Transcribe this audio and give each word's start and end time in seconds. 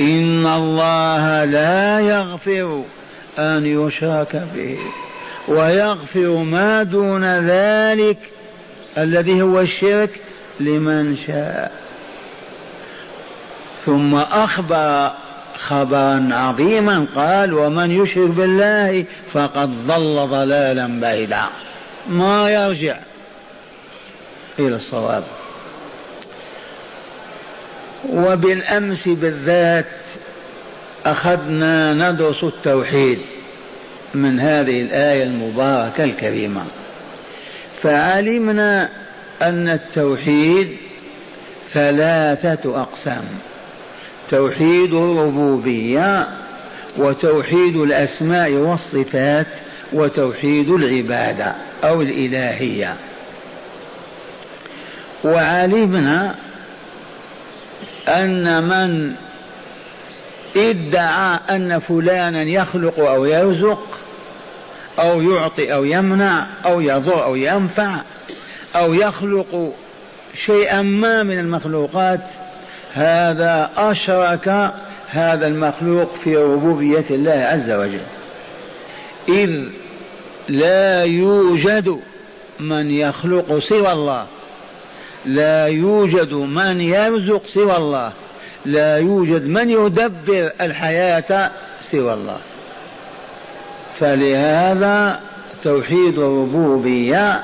إن 0.00 0.46
الله 0.46 1.44
لا 1.44 2.00
يغفر 2.00 2.82
أن 3.38 3.66
يشرك 3.66 4.42
به 4.54 4.78
ويغفر 5.48 6.28
ما 6.36 6.82
دون 6.82 7.24
ذلك 7.24 8.18
الذي 8.98 9.42
هو 9.42 9.60
الشرك 9.60 10.20
لمن 10.60 11.16
شاء. 11.26 11.72
ثم 13.86 14.14
أخبر 14.14 15.12
خبرا 15.56 16.28
عظيما 16.32 17.06
قال 17.14 17.54
ومن 17.54 17.90
يشرك 17.90 18.30
بالله 18.30 19.04
فقد 19.32 19.86
ضل 19.86 20.28
ضلالا 20.30 21.00
بعيدا. 21.00 21.42
ما 22.10 22.50
يرجع 22.50 22.96
إلى 24.58 24.74
الصواب. 24.74 25.24
وبالأمس 28.10 29.08
بالذات 29.08 29.96
أخذنا 31.06 31.92
ندرس 31.92 32.44
التوحيد 32.44 33.18
من 34.14 34.40
هذه 34.40 34.80
الآية 34.80 35.22
المباركة 35.22 36.04
الكريمة. 36.04 36.64
فعلمنا 37.82 38.88
أن 39.42 39.68
التوحيد 39.68 40.76
ثلاثة 41.72 42.82
أقسام 42.82 43.24
توحيد 44.30 44.94
الربوبية 44.94 46.28
وتوحيد 46.96 47.76
الأسماء 47.76 48.50
والصفات 48.52 49.56
وتوحيد 49.92 50.68
العبادة 50.68 51.54
أو 51.84 52.02
الإلهية. 52.02 52.96
وعلمنا 55.24 56.34
أن 58.08 58.64
من 58.64 59.14
ادعى 60.56 61.38
أن 61.50 61.78
فلانا 61.78 62.42
يخلق 62.42 63.00
أو 63.00 63.24
يرزق 63.24 63.98
أو 64.98 65.22
يعطي 65.22 65.74
أو 65.74 65.84
يمنع 65.84 66.46
أو 66.64 66.80
يضر 66.80 67.24
أو 67.24 67.36
ينفع 67.36 68.00
أو 68.76 68.94
يخلق 68.94 69.72
شيئا 70.34 70.82
ما 70.82 71.22
من 71.22 71.38
المخلوقات 71.38 72.30
هذا 72.92 73.70
أشرك 73.76 74.72
هذا 75.08 75.46
المخلوق 75.46 76.14
في 76.14 76.36
ربوبية 76.36 77.04
الله 77.10 77.32
عز 77.32 77.70
وجل. 77.70 78.00
إذ 79.28 79.62
لا 80.48 81.04
يوجد 81.04 82.00
من 82.60 82.90
يخلق 82.90 83.58
سوى 83.58 83.92
الله. 83.92 84.26
لا 85.26 85.66
يوجد 85.66 86.32
من 86.32 86.80
يرزق 86.80 87.42
سوى 87.46 87.76
الله. 87.76 88.12
لا 88.64 88.98
يوجد 88.98 89.48
من 89.48 89.70
يدبر 89.70 90.52
الحياة 90.60 91.50
سوى 91.82 92.14
الله. 92.14 92.38
فلهذا 94.00 95.20
توحيد 95.64 96.18
الربوبية 96.18 97.42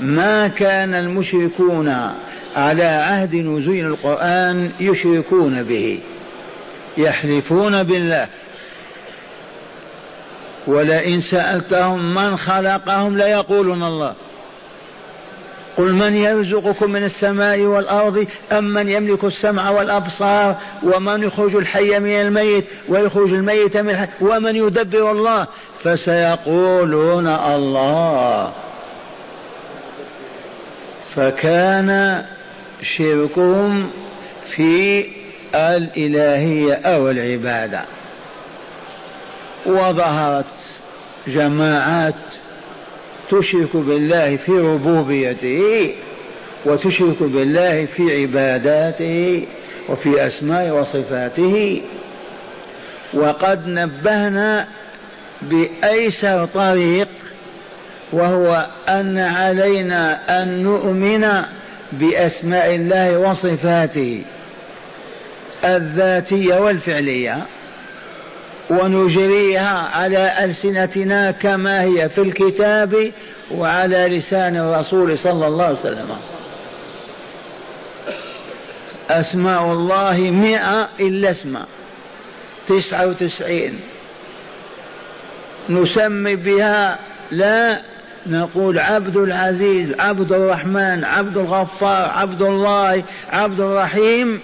ما 0.00 0.48
كان 0.48 0.94
المشركون 0.94 2.12
على 2.56 2.84
عهد 2.84 3.34
نزول 3.34 3.86
القرآن 3.86 4.70
يشركون 4.80 5.62
به. 5.62 6.00
يحلفون 6.96 7.82
بالله. 7.82 8.28
ولئن 10.66 11.20
سألتهم 11.20 12.14
من 12.14 12.36
خلقهم 12.36 13.18
ليقولون 13.18 13.82
الله. 13.82 14.14
قل 15.76 15.92
من 15.92 16.16
يرزقكم 16.16 16.90
من 16.90 17.04
السماء 17.04 17.60
والأرض 17.60 18.26
أم 18.52 18.64
من 18.64 18.88
يملك 18.88 19.24
السمع 19.24 19.70
والأبصار 19.70 20.56
ومن 20.82 21.22
يخرج 21.22 21.56
الحي 21.56 21.98
من 21.98 22.20
الميت 22.20 22.64
ويخرج 22.88 23.32
الميت 23.32 23.76
من 23.76 23.90
الحي 23.90 24.08
ومن 24.20 24.56
يدبر 24.56 25.10
الله 25.10 25.46
فسيقولون 25.84 27.26
الله 27.26 28.52
فكان 31.16 32.22
شركهم 32.82 33.90
في 34.46 35.06
الإلهية 35.54 36.74
أو 36.74 37.10
العبادة 37.10 37.80
وظهرت 39.66 40.54
جماعات 41.26 42.14
تشرك 43.32 43.76
بالله 43.76 44.36
في 44.36 44.52
ربوبيته 44.52 45.94
وتشرك 46.64 47.22
بالله 47.22 47.84
في 47.84 48.22
عباداته 48.22 49.46
وفي 49.88 50.26
أسماء 50.26 50.70
وصفاته. 50.70 51.82
وقد 53.14 53.66
نبهنا 53.66 54.68
بأيسر 55.42 56.46
طريق 56.46 57.08
وهو 58.12 58.66
أن 58.88 59.18
علينا 59.18 60.20
أن 60.42 60.62
نؤمن 60.62 61.26
بأسماء 61.92 62.74
الله 62.74 63.18
وصفاته 63.18 64.22
الذاتية 65.64 66.54
والفعلية. 66.54 67.46
ونجريها 68.70 69.78
على 69.78 70.44
ألسنتنا 70.44 71.30
كما 71.30 71.82
هي 71.82 72.08
في 72.08 72.20
الكتاب 72.20 73.12
وعلى 73.50 74.18
لسان 74.18 74.56
الرسول 74.56 75.18
صلى 75.18 75.46
الله 75.46 75.64
عليه 75.64 75.78
وسلم. 75.78 76.16
أسماء 79.10 79.72
الله 79.72 80.30
مئة 80.30 80.88
إلا 81.00 81.30
اسم 81.30 81.58
تسعة 82.68 83.06
وتسعين. 83.06 83.80
نسمي 85.68 86.36
بها 86.36 86.98
لا 87.30 87.80
نقول 88.26 88.78
عبد 88.78 89.16
العزيز 89.16 89.94
عبد 89.98 90.32
الرحمن 90.32 91.04
عبد 91.04 91.36
الغفار 91.36 92.10
عبد 92.10 92.42
الله 92.42 93.02
عبد 93.32 93.60
الرحيم. 93.60 94.40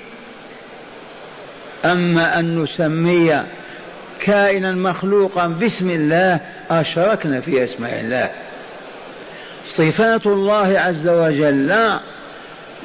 أما 1.85 2.39
أن 2.39 2.63
نسمي 2.63 3.43
كائنا 4.21 4.73
مخلوقا 4.73 5.47
باسم 5.47 5.91
الله 5.91 6.41
أشركنا 6.71 7.41
في 7.41 7.65
أسماء 7.65 8.01
الله. 8.01 8.31
صفات 9.77 10.27
الله 10.27 10.79
عز 10.79 11.09
وجل 11.09 11.99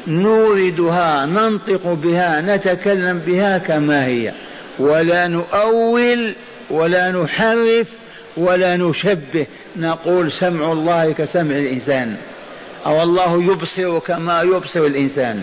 نوردها 0.07 1.25
ننطق 1.25 1.87
بها 1.87 2.41
نتكلم 2.41 3.19
بها 3.19 3.57
كما 3.57 4.05
هي. 4.05 4.33
ولا 4.79 5.27
نؤول 5.27 6.35
ولا 6.69 7.11
نحرف 7.11 7.87
ولا 8.37 8.77
نشبه. 8.77 9.45
نقول 9.75 10.31
سمع 10.31 10.71
الله 10.71 11.11
كسمع 11.11 11.57
الإنسان. 11.57 12.15
أو 12.85 13.03
الله 13.03 13.43
يبصر 13.43 13.99
كما 13.99 14.41
يبصر 14.41 14.79
الإنسان. 14.79 15.41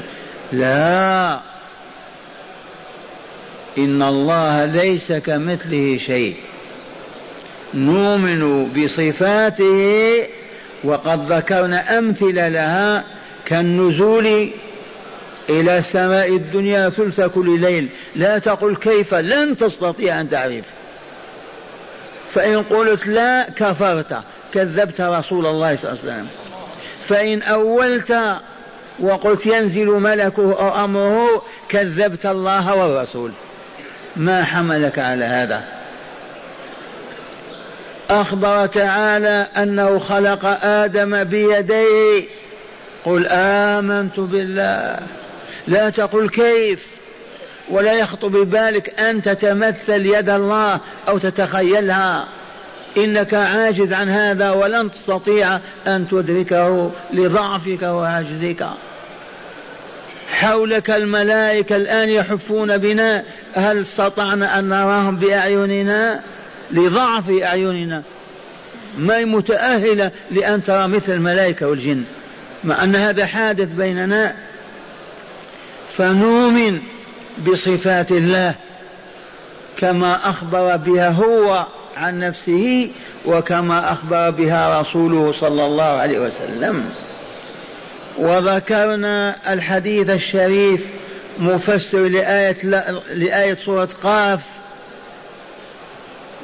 لا. 0.53 1.41
إن 3.79 4.03
الله 4.03 4.65
ليس 4.65 5.13
كمثله 5.13 5.99
شيء. 6.07 6.37
نؤمن 7.75 8.73
بصفاته 8.73 10.27
وقد 10.85 11.33
ذكرنا 11.33 11.99
أمثلة 11.99 12.49
لها 12.49 13.05
كالنزول 13.45 14.51
إلى 15.49 15.79
السماء 15.79 16.29
الدنيا 16.29 16.89
ثلث 16.89 17.21
كل 17.21 17.61
ليل. 17.61 17.89
لا 18.17 18.39
تقل 18.39 18.77
كيف 18.77 19.15
لن 19.15 19.57
تستطيع 19.57 20.21
أن 20.21 20.31
تعرف. 20.31 20.65
فإن 22.33 22.63
قلت 22.63 23.07
لا 23.07 23.51
كفرت 23.51 24.23
كذبت 24.55 25.01
رسول 25.01 25.47
الله 25.47 25.77
صلى 25.77 25.91
الله 25.91 26.03
عليه 26.03 26.13
وسلم. 26.13 26.29
فإن 27.09 27.43
أولت 27.43 28.39
وقلت 29.01 29.47
ينزل 29.47 29.87
ملكه 29.87 30.43
أو 30.43 30.85
أمره 30.85 31.43
كذبت 31.69 32.27
الله 32.27 32.75
والرسول. 32.75 33.33
ما 34.17 34.45
حملك 34.45 34.99
على 34.99 35.25
هذا. 35.25 35.65
أخبر 38.11 38.67
تعالى 38.67 39.47
أنه 39.57 39.99
خلق 39.99 40.45
آدم 40.65 41.25
بيديه. 41.25 42.25
قل 43.05 43.27
آمنت 43.31 44.21
بالله. 44.21 44.99
لا 45.67 45.91
تقل 45.91 46.29
كيف. 46.29 46.87
ولا 47.69 47.93
يخطر 47.93 48.29
ببالك 48.29 49.01
أن 49.01 49.23
تتمثل 49.23 50.07
يد 50.07 50.31
الله 50.31 50.81
أو 51.09 51.19
تتخيلها. 51.19 52.29
إنك 52.97 53.35
عاجز 53.35 53.93
عن 53.93 54.09
هذا 54.09 54.51
ولن 54.51 54.91
تستطيع 54.91 55.59
أن 55.87 56.09
تدركه 56.09 56.91
لضعفك 57.13 57.83
وعجزك 57.83 58.67
حولك 60.31 60.91
الملائكة 60.91 61.77
الآن 61.77 62.09
يحفون 62.09 62.79
بنا. 62.79 63.25
هل 63.55 63.81
استطعنا 63.81 64.59
أن 64.59 64.69
نراهم 64.69 65.17
بأعيننا؟ 65.17 66.21
لضعف 66.71 67.31
أعيننا. 67.31 68.03
ما 68.99 69.17
هي 69.17 69.25
متأهلة 69.25 70.11
لأن 70.31 70.63
ترى 70.63 70.89
مثل 70.89 71.13
الملائكة 71.13 71.67
والجن. 71.67 72.05
مع 72.65 72.85
أن 72.85 72.97
هذا 72.97 73.27
حادث 73.27 73.69
بيننا. 73.69 74.35
فنؤمن 75.97 76.81
بصفات 77.47 78.11
الله. 78.11 78.55
كما 79.77 80.31
أخبر 80.31 80.77
بها 80.77 81.11
هو 81.11 81.67
عن 81.97 82.19
نفسه 82.19 82.91
وكما 83.27 83.93
أخبر 83.93 84.31
بها 84.31 84.81
رسوله 84.81 85.33
صلى 85.41 85.67
الله 85.67 85.85
عليه 85.85 86.19
وسلم. 86.19 86.85
وذكرنا 88.21 89.37
الحديث 89.53 90.11
الشريف 90.11 90.81
مفسر 91.39 91.99
لآية, 91.99 92.57
لآية 93.15 93.55
سورة 93.55 93.89
قاف. 94.03 94.45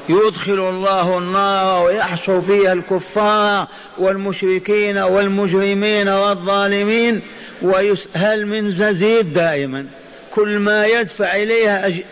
يدخل 0.08 0.68
الله 0.68 1.18
النار 1.18 1.86
ويحشر 1.86 2.40
فيها 2.40 2.72
الكفار 2.72 3.66
والمشركين 3.98 4.98
والمجرمين 4.98 6.08
والظالمين 6.08 7.22
وهل 7.62 8.46
من 8.46 8.78
مزيد 8.78 9.32
دائما؟ 9.32 9.86
كل 10.34 10.58
ما 10.58 10.86
يدفع 10.86 11.36
إليها 11.36 11.86
أج... 11.86 12.02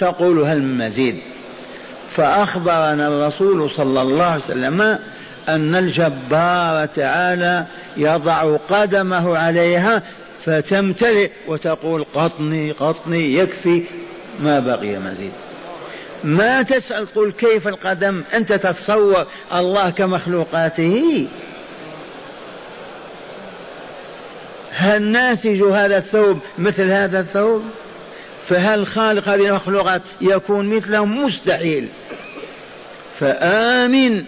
تقول 0.00 0.38
هل 0.38 0.62
من 0.62 0.86
مزيد. 0.86 1.18
فأخبرنا 2.16 3.08
الرسول 3.08 3.70
صلى 3.70 4.02
الله 4.02 4.24
عليه 4.24 4.44
وسلم 4.44 4.98
أن 5.48 5.74
الجبار 5.74 6.86
تعالى 6.86 7.66
يضع 7.96 8.56
قدمه 8.56 9.38
عليها 9.38 10.02
فتمتلئ 10.44 11.30
وتقول 11.46 12.04
قطني 12.14 12.72
قطني 12.72 13.34
يكفي. 13.34 13.82
ما 14.40 14.58
بقي 14.58 14.98
مزيد. 14.98 15.32
ما 16.24 16.62
تسأل 16.62 17.06
قل 17.06 17.32
كيف 17.32 17.68
القدم؟ 17.68 18.22
أنت 18.34 18.52
تتصور 18.52 19.26
الله 19.54 19.90
كمخلوقاته. 19.90 21.28
هل 24.70 25.02
ناسج 25.02 25.62
هذا 25.62 25.98
الثوب 25.98 26.38
مثل 26.58 26.90
هذا 26.90 27.20
الثوب؟ 27.20 27.62
فهل 28.48 28.86
خالق 28.86 29.28
هذه 29.28 29.48
المخلوقات 29.48 30.02
يكون 30.20 30.76
مثلهم؟ 30.76 31.24
مستحيل. 31.24 31.88
فآمن. 33.20 34.24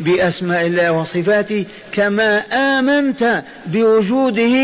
بأسماء 0.00 0.66
الله 0.66 0.92
وصفاته 0.92 1.64
كما 1.92 2.38
آمنت 2.38 3.44
بوجوده 3.66 4.56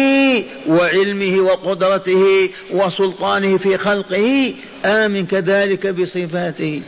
وعلمه 0.69 1.41
وقدرته 1.41 2.51
وسلطانه 2.73 3.57
في 3.57 3.79
خلقه. 3.79 4.55
آمن 4.85 5.27
كذلك 5.27 5.87
بصفاته. 5.87 6.83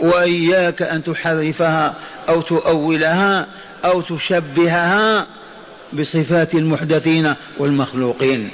وإياك 0.00 0.82
أن 0.82 1.04
تحرفها 1.04 1.94
أو 2.28 2.40
تؤولها 2.40 3.46
أو 3.84 4.00
تشبهها 4.00 5.26
بصفات 5.92 6.54
المحدثين 6.54 7.34
والمخلوقين. 7.58 8.50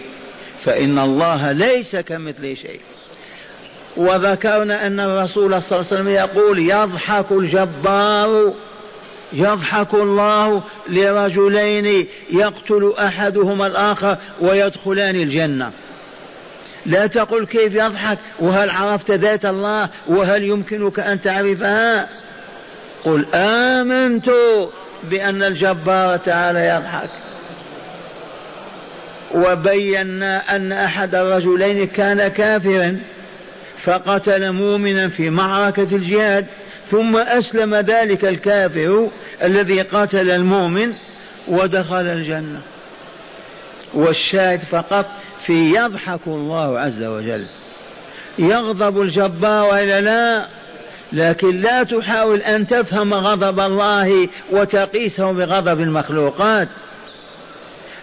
فإن 0.64 0.98
الله 0.98 1.52
ليس 1.52 1.96
كمثله 1.96 2.54
شيء. 2.54 2.80
وذكرنا 3.96 4.86
أن 4.86 5.00
الرسول 5.00 5.62
صلى 5.62 5.80
الله 5.80 5.92
عليه 5.92 6.02
وسلم 6.02 6.08
يقول 6.08 6.58
يضحك 6.58 7.32
الجبار 7.32 8.54
يضحك 9.32 9.94
الله 9.94 10.62
لرجلين 10.88 12.06
يقتل 12.30 12.92
أحدهما 12.98 13.66
الآخر 13.66 14.16
ويدخلان 14.40 15.16
الجنة. 15.16 15.70
لا 16.86 17.06
تقل 17.06 17.46
كيف 17.46 17.74
يضحك 17.74 18.18
وهل 18.38 18.70
عرفت 18.70 19.10
ذات 19.10 19.44
الله 19.44 19.88
وهل 20.06 20.44
يمكنك 20.44 21.00
أن 21.00 21.20
تعرفها؟ 21.20 22.08
قل 23.04 23.26
آمنت 23.34 24.30
بأن 25.10 25.42
الجبار 25.42 26.16
تعالى 26.16 26.68
يضحك. 26.68 27.10
وبينا 29.34 30.56
أن 30.56 30.72
أحد 30.72 31.14
الرجلين 31.14 31.86
كان 31.86 32.28
كافرا 32.28 33.00
فقتل 33.84 34.52
مؤمنا 34.52 35.08
في 35.08 35.30
معركة 35.30 35.88
الجهاد. 35.92 36.46
ثم 36.92 37.16
أسلم 37.16 37.74
ذلك 37.74 38.24
الكافر 38.24 39.08
الذي 39.42 39.82
قتل 39.82 40.30
المؤمن 40.30 40.92
ودخل 41.48 42.06
الجنة. 42.06 42.60
والشاهد 43.94 44.60
فقط 44.60 45.06
في 45.46 45.74
يضحك 45.74 46.20
الله 46.26 46.80
عز 46.80 47.02
وجل. 47.02 47.44
يغضب 48.38 49.02
الجبار 49.02 49.68
والا 49.70 50.00
لا 50.00 50.48
لكن 51.12 51.60
لا 51.60 51.82
تحاول 51.82 52.40
أن 52.40 52.66
تفهم 52.66 53.14
غضب 53.14 53.60
الله 53.60 54.28
وتقيسه 54.50 55.32
بغضب 55.32 55.80
المخلوقات. 55.80 56.68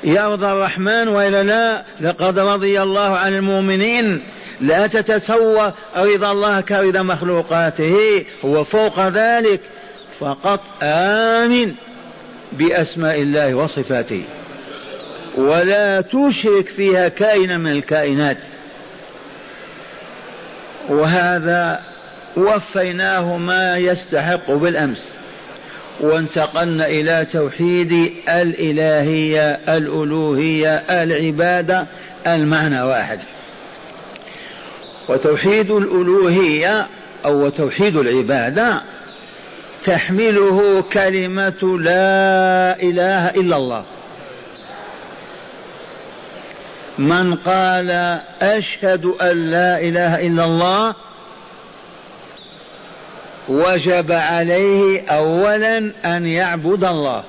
يرضى 0.04 0.52
الرحمن 0.52 1.08
والا 1.08 1.44
لا 1.44 1.84
لقد 2.02 2.40
رضي 2.40 2.82
الله 2.82 3.18
عن 3.18 3.34
المؤمنين. 3.34 4.24
لا 4.62 4.88
تتصور 4.88 5.72
رضا 5.98 6.32
الله 6.32 6.62
كرضا 6.62 7.02
مخلوقاته. 7.02 8.26
هو 8.46 8.64
فوق 8.64 9.08
ذلك. 9.08 9.62
فقط 10.20 10.60
آمن 10.84 11.74
بأسماء 12.52 13.22
الله 13.22 13.54
وصفاته. 13.54 14.24
ولا 15.38 16.02
تشرك 16.02 16.70
فيها 16.76 17.08
كائنا 17.08 17.58
من 17.58 17.72
الكائنات. 17.72 18.46
وهذا 20.90 21.80
وفيناه 22.38 23.38
ما 23.38 23.78
يستحق 23.78 24.52
بالأمس. 24.52 25.10
وانتقلنا 26.00 26.88
إلى 26.88 27.28
توحيد 27.34 28.14
الإلهية 28.30 29.52
الألوهية 29.52 30.76
العبادة 30.76 31.86
المعنى 32.28 32.82
واحد. 32.82 33.20
وتوحيد 35.10 35.72
الألوهية 35.72 36.88
أو 37.26 37.50
توحيد 37.50 37.98
العبادة 37.98 38.82
تحمله 39.84 40.84
كلمة 40.94 41.80
لا 41.80 42.82
إله 42.82 43.30
إلا 43.30 43.58
الله. 43.58 43.84
من 46.98 47.36
قال 47.36 48.20
أشهد 48.42 49.06
أن 49.06 49.52
لا 49.52 49.80
إله 49.80 50.28
إلا 50.28 50.46
الله 50.46 50.96
وجب 53.50 54.12
عليه 54.12 55.08
أولا 55.10 55.92
أن 56.06 56.26
يعبد 56.26 56.84
الله. 56.84 57.24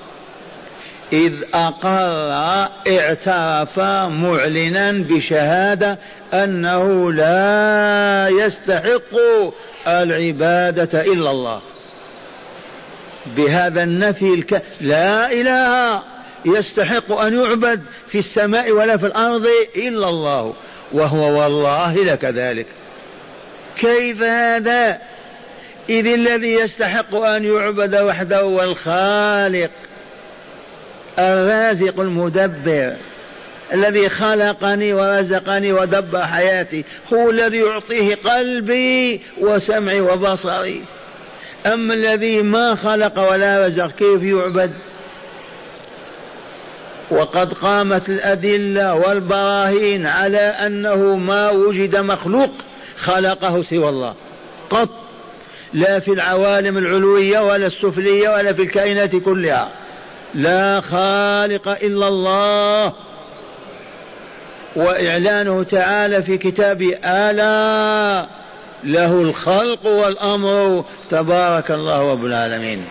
إذ 1.13 1.35
أقر 1.55 2.31
اعترف 2.89 3.79
معلنا 4.09 4.93
بشهادة 4.93 5.99
أنه 6.35 7.13
لا 7.13 8.29
يستحق 8.29 9.17
العبادة 9.87 11.01
إلا 11.01 11.31
الله. 11.31 11.61
بهذا 13.37 13.83
النفي 13.83 14.35
الك... 14.35 14.63
لا 14.81 15.33
إله 15.33 16.03
يستحق 16.45 17.13
أن 17.13 17.39
يعبد 17.39 17.83
في 18.09 18.19
السماء 18.19 18.71
ولا 18.71 18.97
في 18.97 19.07
الأرض 19.07 19.47
إلا 19.77 20.09
الله 20.09 20.55
وهو 20.93 21.41
والله 21.43 22.05
لكذلك. 22.05 22.67
كيف 23.77 24.23
هذا؟ 24.23 24.99
إذ 25.89 26.07
الذي 26.07 26.53
يستحق 26.53 27.15
أن 27.15 27.45
يعبد 27.45 27.97
وحده 27.97 28.41
هو 28.41 28.63
الخالق. 28.63 29.71
الرازق 31.21 32.01
المدبر 32.01 32.97
الذي 33.73 34.09
خلقني 34.09 34.93
ورزقني 34.93 35.73
ودبر 35.73 36.23
حياتي 36.23 36.85
هو 37.13 37.31
الذي 37.31 37.57
يعطيه 37.57 38.15
قلبي 38.15 39.21
وسمعي 39.41 40.01
وبصري. 40.01 40.85
أما 41.67 41.95
الذي 41.95 42.43
ما 42.43 42.75
خلق 42.75 43.31
ولا 43.31 43.67
رزق 43.67 43.91
كيف 43.91 44.23
يعبد؟ 44.23 44.73
وقد 47.11 47.53
قامت 47.53 48.09
الأدلة 48.09 48.95
والبراهين 48.95 50.07
على 50.07 50.39
أنه 50.39 51.17
ما 51.17 51.51
وجد 51.51 51.97
مخلوق 51.97 52.51
خلقه 52.97 53.63
سوى 53.63 53.89
الله. 53.89 54.15
قط. 54.71 54.89
لا 55.73 55.99
في 55.99 56.13
العوالم 56.13 56.79
العلوية 56.79 57.41
ولا 57.41 57.67
السفلية 57.67 58.29
ولا 58.29 58.53
في 58.53 58.63
الكائنات 58.63 59.17
كلها. 59.17 59.80
لا 60.35 60.81
خالق 60.81 61.69
إلا 61.69 62.09
الله. 62.09 62.93
وإعلانه 64.77 65.63
تعالى 65.63 66.23
في 66.23 66.39
كتاب 66.39 66.83
ألا 67.05 68.27
له 68.85 69.13
الخلق 69.13 69.87
والأمر. 69.87 70.85
تبارك 71.11 71.71
الله 71.71 72.13
رب 72.13 72.25
العالمين. 72.25 72.85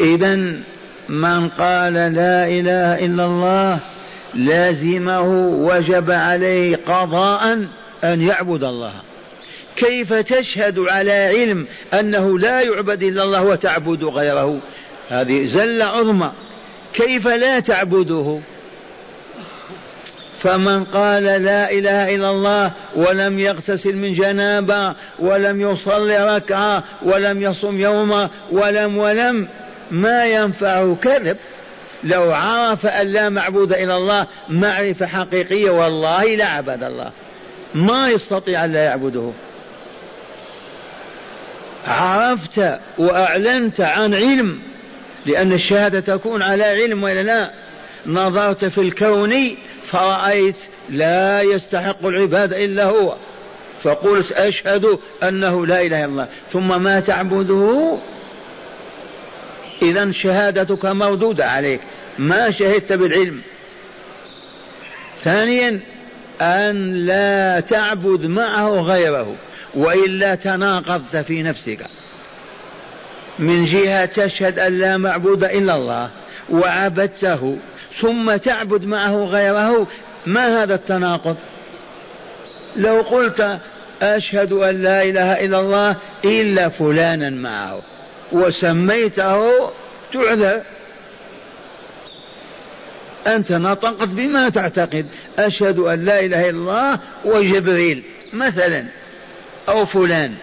إذا 0.00 0.34
من 1.08 1.48
قال 1.48 1.94
لا 1.94 2.44
إله 2.44 3.04
إلا 3.04 3.24
الله 3.24 3.78
لازمه 4.34 5.48
وجب 5.48 6.10
عليه 6.10 6.76
قضاء 6.76 7.66
أن 8.04 8.20
يعبد 8.20 8.64
الله. 8.64 8.92
كيف 9.76 10.12
تشهد 10.12 10.78
على 10.78 11.12
علم 11.12 11.66
أنه 11.94 12.38
لا 12.38 12.60
يعبد 12.60 13.02
إلا 13.02 13.24
الله 13.24 13.42
وتعبد 13.42 14.04
غيره؟ 14.04 14.60
هذه 15.08 15.46
زلة 15.46 15.84
عظمى. 15.84 16.32
كيف 16.92 17.28
لا 17.28 17.60
تعبده؟ 17.60 18.40
فمن 20.38 20.84
قال 20.84 21.24
لا 21.24 21.70
إله 21.70 22.14
إلا 22.14 22.30
الله 22.30 22.72
ولم 22.96 23.38
يغتسل 23.38 23.96
من 23.96 24.12
جنابة 24.12 24.94
ولم 25.18 25.60
يصلي 25.60 26.36
ركعة 26.36 26.84
ولم 27.02 27.42
يصم 27.42 27.80
يوما 27.80 28.30
ولم 28.52 28.98
ولم 28.98 29.48
ما 29.90 30.24
ينفعه 30.24 30.96
كذب؟ 31.02 31.36
لو 32.04 32.32
عرف 32.32 32.86
أن 32.86 33.06
لا 33.06 33.28
معبود 33.28 33.72
إلا 33.72 33.96
الله 33.96 34.26
معرفة 34.48 35.06
حقيقية 35.06 35.70
والله 35.70 36.36
لعبد 36.36 36.82
الله. 36.82 37.10
ما 37.74 38.08
يستطيع 38.08 38.64
أن 38.64 38.72
لا 38.72 38.84
يعبده. 38.84 39.30
عرفت 41.86 42.78
وأعلنت 42.98 43.80
عن 43.80 44.14
علم 44.14 44.58
لأن 45.26 45.52
الشهادة 45.52 46.00
تكون 46.00 46.42
على 46.42 46.64
علم 46.64 47.02
ولا 47.02 47.22
لا؟ 47.22 47.50
نظرت 48.06 48.64
في 48.64 48.80
الكون 48.80 49.56
فرأيت 49.86 50.56
لا 50.90 51.42
يستحق 51.42 52.06
العبادة 52.06 52.64
إلا 52.64 52.84
هو 52.84 53.16
فقلت 53.82 54.32
أشهد 54.32 54.98
أنه 55.22 55.66
لا 55.66 55.82
إله 55.82 56.04
إلا 56.04 56.04
الله. 56.04 56.28
ثم 56.52 56.82
ما 56.82 57.00
تعبده؟ 57.00 57.96
إذا 59.82 60.12
شهادتك 60.12 60.84
مردودة 60.86 61.46
عليك 61.46 61.80
ما 62.18 62.50
شهدت 62.50 62.92
بالعلم. 62.92 63.40
ثانيا 65.24 65.80
أن 66.40 66.94
لا 67.06 67.60
تعبد 67.60 68.26
معه 68.26 68.80
غيره. 68.80 69.34
وإلا 69.74 70.34
تناقضت 70.34 71.16
في 71.16 71.42
نفسك. 71.42 71.86
من 73.38 73.66
جهة 73.66 74.04
تشهد 74.04 74.58
أن 74.58 74.78
لا 74.78 74.96
معبود 74.96 75.44
إلا 75.44 75.76
الله 75.76 76.10
وعبدته 76.50 77.56
ثم 77.92 78.36
تعبد 78.36 78.84
معه 78.84 79.24
غيره 79.24 79.86
ما 80.26 80.62
هذا 80.62 80.74
التناقض؟ 80.74 81.36
لو 82.76 83.00
قلت 83.00 83.58
أشهد 84.02 84.52
أن 84.52 84.82
لا 84.82 85.02
إله 85.02 85.44
إلا 85.44 85.60
الله 85.60 85.96
إلا 86.24 86.68
فلانا 86.68 87.30
معه 87.30 87.82
وسميته 88.32 89.70
تعذر. 90.12 90.60
أنت 93.26 93.52
نطقت 93.52 94.08
بما 94.08 94.48
تعتقد. 94.48 95.06
أشهد 95.38 95.78
أن 95.78 96.04
لا 96.04 96.20
إله 96.20 96.50
إلا 96.50 96.58
الله 96.58 96.98
وجبريل 97.24 98.02
مثلا. 98.32 98.84
أو 99.68 99.86
فلان. 99.86 100.34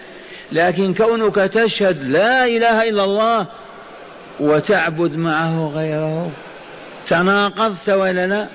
لكن 0.52 0.94
كونك 0.94 1.34
تشهد 1.34 2.02
لا 2.02 2.44
إله 2.44 2.88
إلا 2.88 3.04
الله 3.04 3.46
وتعبد 4.40 5.16
معه 5.16 5.72
غيره 5.74 6.30
تناقضت 7.06 7.88
ولا 7.88 8.26
لا؟ 8.26 8.48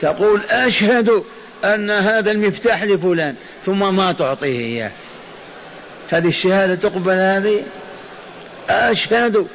تقول 0.00 0.40
أشهد 0.50 1.22
أن 1.64 1.90
هذا 1.90 2.30
المفتاح 2.30 2.82
لفلان 2.82 3.34
ثم 3.66 3.96
ما 3.96 4.12
تعطيه 4.12 4.58
إياه. 4.58 4.90
هذه 6.08 6.28
الشهادة 6.28 6.74
تقبل 6.74 7.12
هذه؟ 7.12 7.62
أشهد 8.68 9.46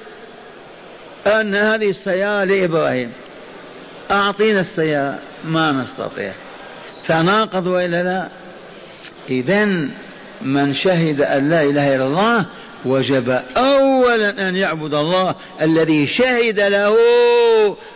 أن 1.27 1.55
هذه 1.55 1.89
السيارة 1.89 2.43
لإبراهيم. 2.43 3.11
أعطينا 4.11 4.59
السيارة 4.59 5.19
ما 5.43 5.71
نستطيع. 5.71 6.33
تناقض 7.07 7.67
وإلا 7.67 8.03
لا؟ 8.03 8.27
إذا 9.29 9.89
من 10.41 10.75
شهد 10.75 11.21
أن 11.21 11.49
لا 11.49 11.63
إله 11.63 11.95
إلا 11.95 12.05
الله 12.05 12.45
وجب 12.85 13.41
أولا 13.57 14.49
أن 14.49 14.55
يعبد 14.55 14.93
الله 14.93 15.35
الذي 15.61 16.07
شهد 16.07 16.59
له 16.59 16.95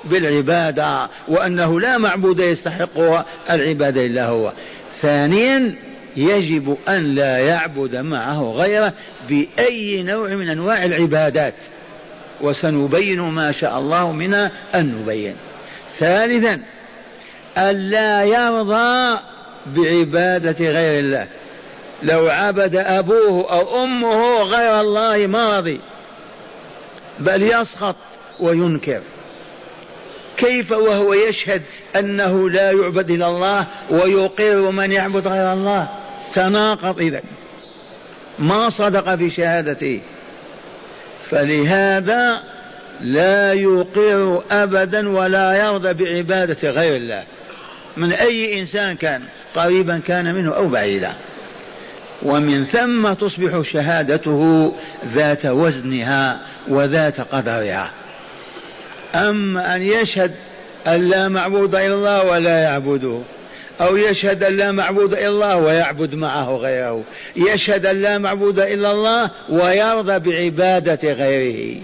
بالعبادة 0.03 1.09
وأنه 1.27 1.79
لا 1.79 1.97
معبود 1.97 2.39
يستحق 2.39 3.25
العبادة 3.51 4.05
إلا 4.05 4.25
هو. 4.25 4.53
ثانيا 5.01 5.75
يجب 6.17 6.77
أن 6.89 7.15
لا 7.15 7.38
يعبد 7.38 7.95
معه 7.95 8.51
غيره 8.51 8.93
بأي 9.29 10.03
نوع 10.03 10.29
من 10.29 10.50
أنواع 10.50 10.85
العبادات. 10.85 11.55
وسنبين 12.41 13.21
ما 13.21 13.51
شاء 13.51 13.79
الله 13.79 14.12
منا 14.12 14.51
أن 14.75 14.95
نبين. 15.01 15.35
ثالثا 16.00 16.59
ألا 17.57 18.23
يرضى 18.23 19.19
بعبادة 19.75 20.71
غير 20.71 21.03
الله. 21.03 21.27
لو 22.03 22.27
عبد 22.27 22.75
أبوه 22.75 23.53
أو 23.53 23.83
أمه 23.83 24.41
غير 24.43 24.79
الله 24.81 25.27
ما 25.27 25.57
رضي 25.57 25.79
بل 27.19 27.43
يسخط 27.43 27.95
وينكر. 28.39 29.01
كيف 30.38 30.72
وهو 30.72 31.13
يشهد 31.13 31.62
أنه 31.95 32.50
لا 32.50 32.72
يعبد 32.72 33.12
إلا 33.12 33.27
الله 33.27 33.65
ويقر 33.89 34.72
من 34.72 34.91
يعبد 34.91 35.27
غير 35.27 35.53
الله؟ 35.53 35.88
تناقض 36.33 37.00
إذا. 37.00 37.22
ما 38.39 38.69
صدق 38.69 39.15
في 39.15 39.29
شهادته. 39.29 40.01
فلهذا 41.29 42.43
لا 43.01 43.53
يقر 43.53 44.43
أبدا 44.51 45.10
ولا 45.10 45.67
يرضى 45.67 45.93
بعبادة 45.93 46.69
غير 46.69 46.95
الله. 46.95 47.24
من 47.98 48.12
أي 48.12 48.60
إنسان 48.60 48.95
كان؟ 48.95 49.22
قريبا 49.55 50.01
كان 50.07 50.36
منه 50.36 50.55
أو 50.55 50.67
بعيدا. 50.67 51.13
ومن 52.24 52.65
ثم 52.65 53.13
تصبح 53.13 53.62
شهادته 53.72 54.74
ذات 55.13 55.46
وزنها 55.46 56.39
وذات 56.70 57.22
قدرها. 57.22 57.92
أما 59.15 59.75
أن 59.75 59.82
يشهد 59.82 60.32
أن 60.88 61.08
لا 61.08 61.27
معبود 61.27 61.75
إلا 61.75 61.94
الله 61.94 62.24
ولا 62.24 62.63
يعبده 62.63 63.20
أو 63.82 63.98
يشهد 63.98 64.44
أن 64.44 64.58
لا 64.58 64.72
معبود 64.72 65.13
إلا 65.13 65.27
الله 65.27 65.58
ويعبد 65.58 66.15
معه 66.15 66.56
غيره 66.56 67.03
يشهد 67.36 67.86
أن 67.86 68.01
لا 68.01 68.18
معبود 68.18 68.60
إلا 68.60 68.92
الله 68.92 69.32
ويرضى 69.50 70.20
بعبادة 70.20 71.13
غيره. 71.13 71.82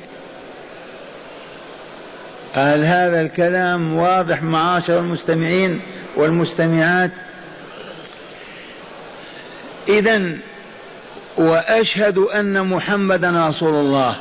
هل 2.54 2.84
هذا 2.84 3.22
الكلام 3.22 3.96
واضح 3.96 4.44
معاشر 4.44 5.00
المستمعين 5.00 5.82
والمستمعات؟ 6.16 7.12
إذا 9.90 10.38
وأشهد 11.38 12.18
أن 12.18 12.68
محمدا 12.68 13.50
رسول 13.50 13.74
الله. 13.74 14.16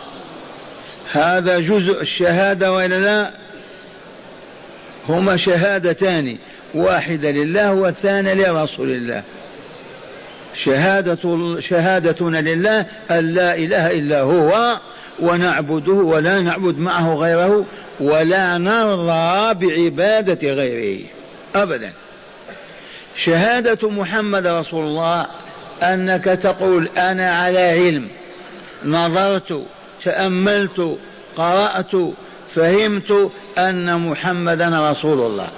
هذا 1.11 1.59
جزء 1.59 2.01
الشهادة 2.01 2.73
وإلا 2.73 3.01
لا؟ 3.01 3.31
هما 5.09 5.37
شهادتان 5.37 6.39
واحدة 6.75 7.31
لله 7.31 7.75
والثانية 7.75 8.35
لرسول 8.35 8.91
الله. 8.91 9.23
شهادة 10.65 11.19
شهادتنا 11.61 12.41
لله 12.41 12.87
أن 13.11 13.35
لا 13.35 13.55
إله 13.55 13.91
إلا 13.91 14.21
هو 14.21 14.81
ونعبده 15.21 15.93
ولا 15.93 16.41
نعبد 16.41 16.79
معه 16.79 17.15
غيره 17.15 17.65
ولا 18.01 18.59
نرضى 18.59 19.55
بعبادة 19.67 20.53
غيره. 20.53 21.05
أبدا. 21.55 21.93
شهادة 23.25 23.91
محمد 23.91 24.47
رسول 24.47 24.85
الله 24.85 25.27
أنك 25.83 26.25
تقول 26.25 26.89
أنا 26.89 27.33
على 27.33 27.61
علم 27.61 28.09
نظرت 28.85 29.63
تأملت 30.05 30.99
قرأت 31.37 31.93
فهمت 32.55 33.31
أن 33.59 34.01
محمدا 34.01 34.91
رسول 34.91 35.21
الله. 35.21 35.49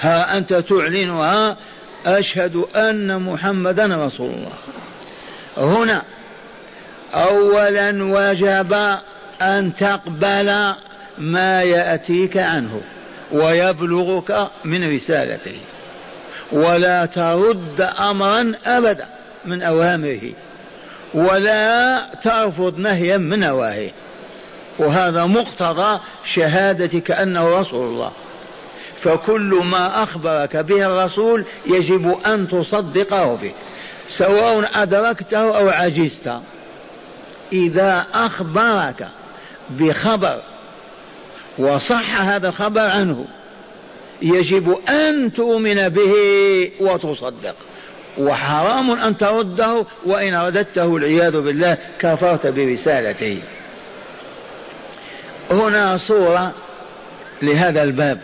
ها 0.00 0.38
أنت 0.38 0.54
تعلنها 0.54 1.56
أشهد 2.06 2.56
أن 2.76 3.22
محمدا 3.22 4.06
رسول 4.06 4.30
الله. 4.30 4.52
هنا 5.56 6.02
أولا 7.14 8.04
وجب 8.04 8.72
أن 9.42 9.74
تقبل 9.74 10.74
ما 11.18 11.62
يأتيك 11.62 12.36
عنه 12.36 12.80
ويبلغك 13.32 14.50
من 14.64 14.96
رسالته. 14.96 15.58
ولا 16.52 17.06
ترد 17.06 17.80
امرا 17.80 18.52
ابدا 18.66 19.06
من 19.44 19.62
أوامره 19.62 20.32
ولا 21.14 22.04
ترفض 22.22 22.78
نهيا 22.78 23.16
من 23.16 23.40
نواهيه. 23.40 23.90
وهذا 24.78 25.26
مقتضى 25.26 26.00
شهادتك 26.34 27.10
أنه 27.10 27.60
رسول 27.60 27.88
الله. 27.88 28.12
فكل 29.02 29.60
ما 29.64 30.02
أخبرك 30.02 30.56
به 30.56 30.86
الرسول 30.86 31.44
يجب 31.66 32.18
أن 32.26 32.48
تصدقه 32.48 33.34
به 33.34 33.52
سواء 34.08 34.70
أدركته 34.74 35.58
أو 35.58 35.68
عجزت 35.68 36.32
إذا 37.52 38.06
أخبرك 38.14 39.08
بخبر 39.70 40.42
وصح 41.58 42.20
هذا 42.20 42.48
الخبر 42.48 42.80
عنه 42.80 43.26
يجب 44.22 44.78
أن 44.88 45.32
تؤمن 45.32 45.88
به 45.88 46.14
وتصدق. 46.80 47.54
وحرام 48.18 48.90
أن 48.90 49.16
ترده 49.16 49.86
وإن 50.04 50.34
رددته 50.34 50.86
والعياذ 50.86 51.40
بالله 51.40 51.78
كفرت 51.98 52.46
برسالته. 52.46 53.38
هنا 55.50 55.96
صورة 55.96 56.54
لهذا 57.42 57.82
الباب. 57.82 58.20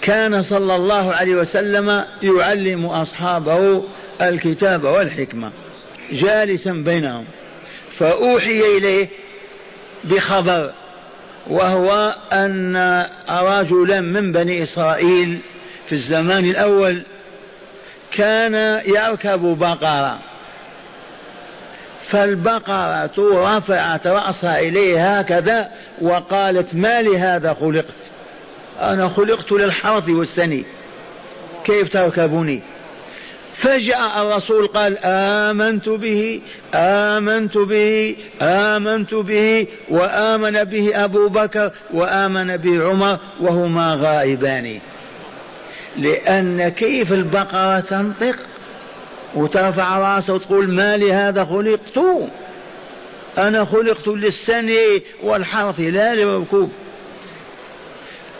كان 0.00 0.42
صلى 0.42 0.76
الله 0.76 1.12
عليه 1.14 1.34
وسلم 1.34 2.04
يعلم 2.22 2.86
أصحابه 2.86 3.84
الكتاب 4.22 4.84
والحكمة 4.84 5.50
جالسا 6.12 6.72
بينهم. 6.72 7.24
فأوحي 7.92 8.60
إليه 8.78 9.08
بخبر. 10.04 10.72
وهو 11.48 12.16
أن 12.32 13.06
رجلا 13.30 14.00
من 14.00 14.32
بني 14.32 14.62
إسرائيل 14.62 15.38
في 15.86 15.92
الزمان 15.92 16.44
الأول 16.44 17.02
كان 18.12 18.80
يركب 18.86 19.40
بقرة. 19.58 20.18
فالبقرة 22.06 23.10
رفعت 23.18 24.06
رأسها 24.06 24.60
إليه 24.60 25.18
هكذا 25.18 25.68
وقالت 26.00 26.74
ما 26.74 27.02
لهذا 27.02 27.54
خلقت؟ 27.54 27.94
أنا 28.80 29.08
خلقت 29.08 29.52
للحرث 29.52 30.08
والسني 30.08 30.64
كيف 31.64 31.92
تركبني 31.92 32.62
فجاء 33.58 34.22
الرسول 34.22 34.66
قال 34.66 34.98
آمنت 35.04 35.88
به 35.88 36.40
آمنت 36.74 37.58
به 37.58 38.16
آمنت 38.42 39.14
به 39.14 39.66
وآمن 39.88 40.64
به 40.64 41.04
أبو 41.04 41.28
بكر 41.28 41.70
وآمن 41.90 42.56
به 42.56 42.84
عمر 42.84 43.18
وهما 43.40 43.94
غائبان. 43.94 44.80
لأن 45.96 46.68
كيف 46.68 47.12
البقرة 47.12 47.80
تنطق؟ 47.80 48.36
وترفع 49.34 49.98
راسها 49.98 50.34
وتقول 50.34 50.70
ما 50.70 50.96
لهذا 50.96 51.44
خلقت؟ 51.44 51.98
أنا 53.38 53.64
خلقت 53.64 54.08
للسن 54.08 54.74
والحرث 55.22 55.80
لا 55.80 56.14
للركوب. 56.14 56.72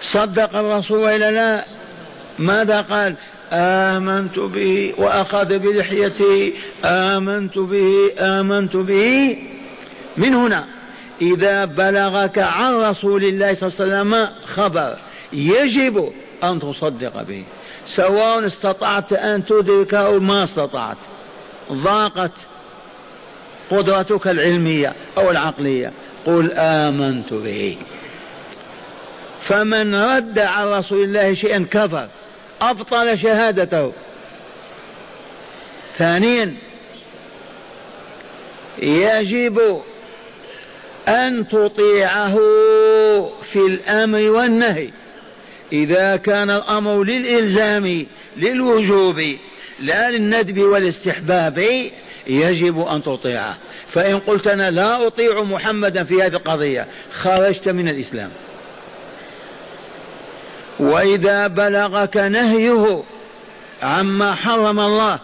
صدق 0.03 0.57
الرسول 0.57 0.99
وإلا 0.99 1.31
لا؟ 1.31 1.65
ماذا 2.39 2.81
قال؟ 2.81 3.15
آمنت 3.53 4.39
به 4.39 4.95
وأخذ 4.99 5.59
بلحيته 5.59 6.53
آمنت 6.85 7.59
به 7.59 8.11
آمنت 8.19 8.77
به. 8.77 9.39
من 10.17 10.35
هنا 10.35 10.65
إذا 11.23 11.65
بلغك 11.65 12.39
عن 12.39 12.75
رسول 12.75 13.25
الله 13.25 13.55
صلى 13.55 13.69
الله 13.69 13.97
عليه 13.97 14.03
وسلم 14.03 14.29
خبر 14.45 14.97
يجب 15.33 16.13
أن 16.45 16.61
تصدق 16.61 17.23
به. 17.23 17.45
سواء 17.97 18.47
استطعت 18.47 19.13
أن 19.13 19.47
تدركه 19.47 19.99
أو 19.99 20.21
ما 20.21 20.45
استطعت. 20.45 20.97
ضاقت 21.73 22.33
قدرتك 23.71 24.29
العلمية 24.29 24.93
أو 25.19 25.31
العقلية. 25.31 25.93
قل 26.27 26.53
آمنت 26.53 27.33
به. 27.33 27.79
فمن 29.41 29.95
رد 29.95 30.39
عن 30.39 30.67
رسول 30.67 31.03
الله 31.05 31.35
شيئا 31.35 31.67
كفر. 31.71 32.09
أبطل 32.61 33.19
شهادته. 33.19 33.93
ثانيا 35.99 36.57
يجب 38.83 39.83
أن 41.09 41.49
تطيعه 41.49 42.39
في 43.43 43.57
الأمر 43.67 44.31
والنهي. 44.31 44.91
إذا 45.73 46.17
كان 46.17 46.51
الأمر 46.51 47.03
للإلزام 47.05 48.07
للوجوب 48.37 49.23
لا 49.81 50.11
للندب 50.11 50.59
والاستحباب 50.59 51.65
يجب 52.27 52.81
أن 52.81 53.03
تطيعه. 53.03 53.57
فإن 53.89 54.19
قلت 54.19 54.47
أنا 54.47 54.71
لا 54.71 55.07
أطيع 55.07 55.43
محمدا 55.43 56.05
في 56.05 56.23
هذه 56.23 56.37
القضية 56.37 56.87
خرجت 57.13 57.69
من 57.69 57.89
الإسلام. 57.89 58.31
وإذا 60.81 61.47
بلغك 61.47 62.17
نهيه 62.17 63.03
عما 63.83 64.35
حرم 64.35 64.81
الله 64.81 65.19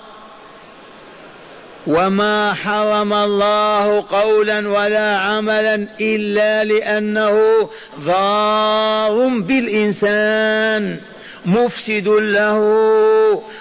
وما 1.87 2.54
حرم 2.54 3.12
الله 3.12 4.05
قولا 4.11 4.68
ولا 4.68 5.16
عملا 5.16 5.88
إلا 6.00 6.64
لأنه 6.64 7.68
ضار 8.00 9.28
بالإنسان 9.28 11.00
مفسد 11.46 12.09
له 12.09 12.59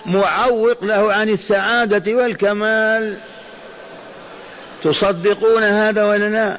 معوق 0.05 0.83
له 0.83 1.13
عن 1.13 1.29
السعادة 1.29 2.13
والكمال. 2.13 3.17
تصدقون 4.83 5.63
هذا 5.63 6.05
ولا 6.05 6.29
لا؟ 6.29 6.57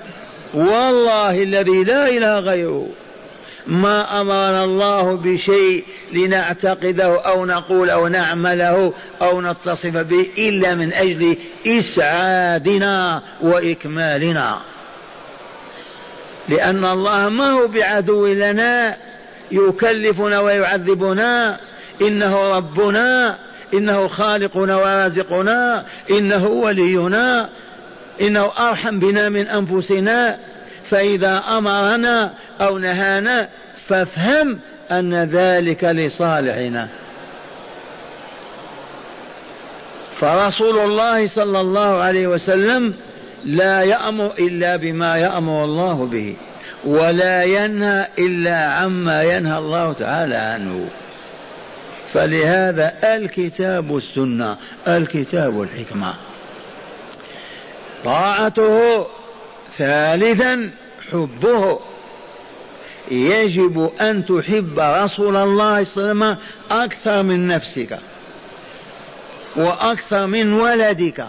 والله 0.54 1.42
الذي 1.42 1.84
لا 1.84 2.08
إله 2.08 2.38
غيره. 2.38 2.88
ما 3.66 4.20
أمرنا 4.20 4.64
الله 4.64 5.16
بشيء 5.16 5.84
لنعتقده 6.12 7.20
أو 7.20 7.46
نقول 7.46 7.90
أو 7.90 8.08
نعمله 8.08 8.92
أو 9.22 9.40
نتصف 9.40 9.96
به 9.96 10.26
إلا 10.38 10.74
من 10.74 10.92
أجل 10.92 11.36
إسعادنا 11.66 13.22
وإكمالنا. 13.42 14.58
لأن 16.48 16.84
الله 16.84 17.28
ما 17.28 17.50
هو 17.50 17.68
بعدو 17.68 18.26
لنا 18.26 18.96
يكلفنا 19.50 20.40
ويعذبنا. 20.40 21.58
إنه 22.02 22.56
ربنا 22.56 23.38
إنه 23.74 24.08
خالقنا 24.08 24.76
ورازقنا 24.76 25.84
إنه 26.10 26.46
ولينا 26.46 27.48
إنه 28.20 28.50
أرحم 28.58 28.98
بنا 28.98 29.28
من 29.28 29.46
أنفسنا. 29.48 30.38
فإذا 30.90 31.42
أمرنا 31.58 32.34
أو 32.60 32.78
نهانا 32.78 33.48
فافهم 33.76 34.58
أن 34.90 35.14
ذلك 35.14 35.84
لصالحنا. 35.84 36.88
فرسول 40.16 40.78
الله 40.78 41.28
صلى 41.28 41.60
الله 41.60 42.02
عليه 42.02 42.26
وسلم 42.26 42.94
لا 43.44 43.82
يأمر 43.82 44.32
إلا 44.38 44.76
بما 44.76 45.16
يأمر 45.16 45.64
الله 45.64 46.06
به 46.06 46.36
ولا 46.84 47.44
ينهى 47.44 48.06
إلا 48.18 48.56
عما 48.56 49.22
ينهى 49.22 49.58
الله 49.58 49.92
تعالى 49.92 50.36
عنه. 50.36 50.88
فلهذا 52.12 52.94
الكتاب 53.04 53.96
السنة 53.96 54.56
الكتاب 54.88 55.62
الحكمة. 55.62 56.14
طاعته 58.04 59.06
ثالثا 59.78 60.70
حبه. 61.12 61.80
يجب 63.10 63.90
أن 64.00 64.26
تحب 64.26 64.78
رسول 64.78 65.36
الله 65.36 65.84
صلى 65.84 66.12
الله 66.12 66.24
عليه 66.26 66.36
وسلم 66.36 66.36
أكثر 66.70 67.22
من 67.22 67.46
نفسك 67.46 67.98
وأكثر 69.56 70.26
من 70.26 70.52
ولدك 70.52 71.26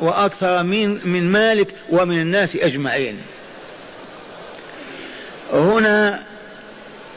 وأكثر 0.00 0.62
من 0.62 1.08
من 1.08 1.32
مالك 1.32 1.74
ومن 1.90 2.20
الناس 2.20 2.56
أجمعين. 2.56 3.18
هنا 5.52 6.22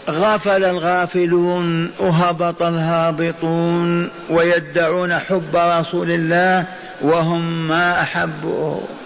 غفل 0.10 0.64
الغافلون 0.64 1.92
وهبط 2.00 2.62
الهابطون 2.62 4.10
ويدعون 4.30 5.20
حب 5.20 5.56
رسول 5.56 6.12
الله 6.12 6.66
وهم 7.02 7.68
ما 7.68 8.02
أحبوه. 8.02 9.01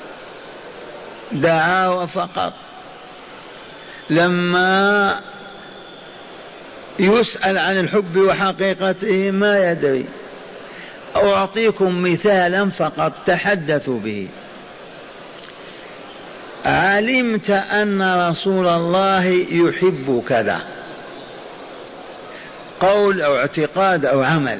دعاوى 1.32 2.08
فقط 2.08 2.54
لما 4.10 5.22
يسأل 7.00 7.58
عن 7.58 7.80
الحب 7.80 8.18
وحقيقته 8.18 9.32
ما 9.32 9.72
يدري. 9.72 10.06
أعطيكم 11.16 12.02
مثالا 12.02 12.70
فقط 12.70 13.14
تحدثوا 13.26 14.00
به. 14.00 14.28
علمت 16.66 17.50
أن 17.50 18.30
رسول 18.30 18.68
الله 18.68 19.26
يحب 19.52 20.24
كذا. 20.30 20.62
قول 22.80 23.22
أو 23.22 23.38
اعتقاد 23.38 24.06
أو 24.06 24.24
عمل. 24.24 24.60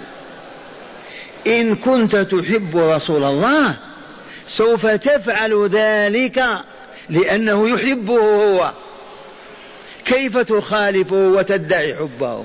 إن 1.48 1.76
كنت 1.76 2.16
تحب 2.16 2.78
رسول 2.78 3.24
الله 3.24 3.76
سوف 4.48 4.86
تفعل 4.86 5.70
ذلك 5.70 6.44
لأنه 7.10 7.70
يحبه 7.70 8.20
هو. 8.20 8.72
كيف 10.06 10.38
تخالفه 10.38 11.16
وتدعي 11.16 11.96
حبه؟ 11.96 12.44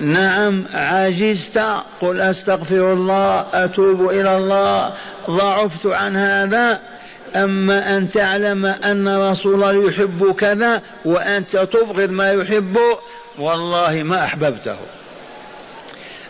نعم 0.00 0.64
عجزت. 0.74 1.58
قل 2.00 2.20
أستغفر 2.20 2.92
الله 2.92 3.46
أتوب 3.52 4.10
إلى 4.10 4.36
الله. 4.36 4.94
ضعفت 5.30 5.86
عن 5.86 6.16
هذا. 6.16 6.80
أما 7.36 7.96
أن 7.96 8.08
تعلم 8.08 8.66
أن 8.66 9.30
رسول 9.30 9.54
الله 9.54 9.88
يحب 9.88 10.34
كذا 10.38 10.82
وأنت 11.04 11.56
تبغض 11.56 12.10
ما 12.10 12.32
يحب 12.32 12.78
والله 13.38 14.02
ما 14.02 14.24
أحببته. 14.24 14.76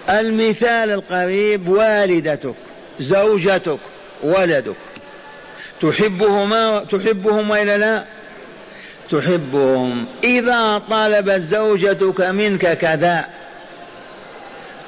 المثال 0.09 0.90
القريب 0.90 1.69
والدتك 1.69 2.55
زوجتك 3.01 3.79
ولدك. 4.23 4.77
تحبهما 5.83 6.85
تحبهم 6.85 7.51
وإلا 7.51 7.79
لا؟ 7.79 8.05
تحبهم. 9.11 10.07
إذا 10.25 10.79
طلبت 10.90 11.40
زوجتك 11.40 12.21
منك 12.21 12.79
كذا 12.79 13.25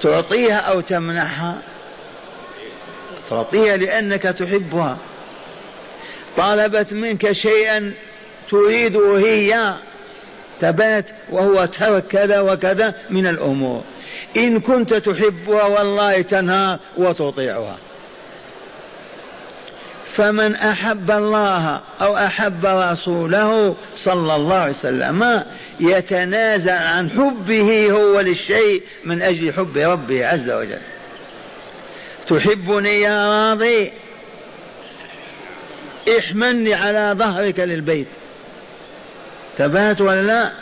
تعطيها 0.03 0.57
أو 0.57 0.81
تمنحها؟ 0.81 1.59
تعطيها 3.31 3.77
لأنك 3.77 4.23
تحبها. 4.23 4.97
طلبت 6.37 6.93
منك 6.93 7.33
شيئا 7.33 7.93
تريده 8.51 9.19
هي 9.19 9.75
تبات 10.61 11.05
وهو 11.31 11.65
ترك 11.65 12.07
كذا 12.07 12.41
وكذا 12.41 12.95
من 13.11 13.27
الأمور. 13.27 13.83
إن 14.37 14.61
كنت 14.61 14.95
تحبها 14.95 15.65
والله 15.65 16.23
تنهار 16.23 16.79
وتطيعها. 16.97 17.77
فمن 20.17 20.55
أحب 20.55 21.11
الله 21.11 21.81
أو 22.01 22.17
أحب 22.17 22.67
رسوله 22.67 23.77
صلى 23.97 24.37
الله 24.37 24.57
عليه 24.57 24.73
وسلم 24.73 25.45
يتنازع 25.81 26.75
عن 26.75 27.11
حبه 27.11 27.91
هو 27.91 28.21
للشيء 28.21 28.83
من 29.05 29.23
أجل 29.23 29.53
حب 29.53 29.77
ربه 29.77 30.27
عز 30.27 30.51
وجل. 30.51 30.81
تحبني 32.29 33.01
يا 33.01 33.51
راضي؟ 33.51 33.93
احملني 36.19 36.75
على 36.75 37.15
ظهرك 37.19 37.61
للبيت. 37.61 38.09
ثبات 39.59 40.01
ولا 40.01 40.23
لا؟ 40.23 40.53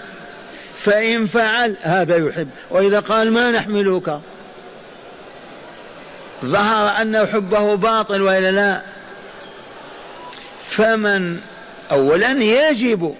فإن 0.85 1.27
فعل 1.27 1.77
هذا 1.81 2.17
يحب. 2.17 2.49
وإذا 2.71 3.01
قال 3.01 3.33
ما 3.33 3.51
نحملك؟ 3.51 4.21
ظهر 6.45 7.03
أن 7.03 7.27
حبه 7.27 7.75
باطل 7.75 8.23
وإلا 8.23 8.53
لا؟ 8.53 8.81
فمن 10.69 11.41
أولا 11.91 12.33
يجب 12.33 13.15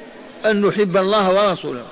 أن 0.47 0.67
نحب 0.67 0.97
الله 0.97 1.31
ورسوله 1.31 1.85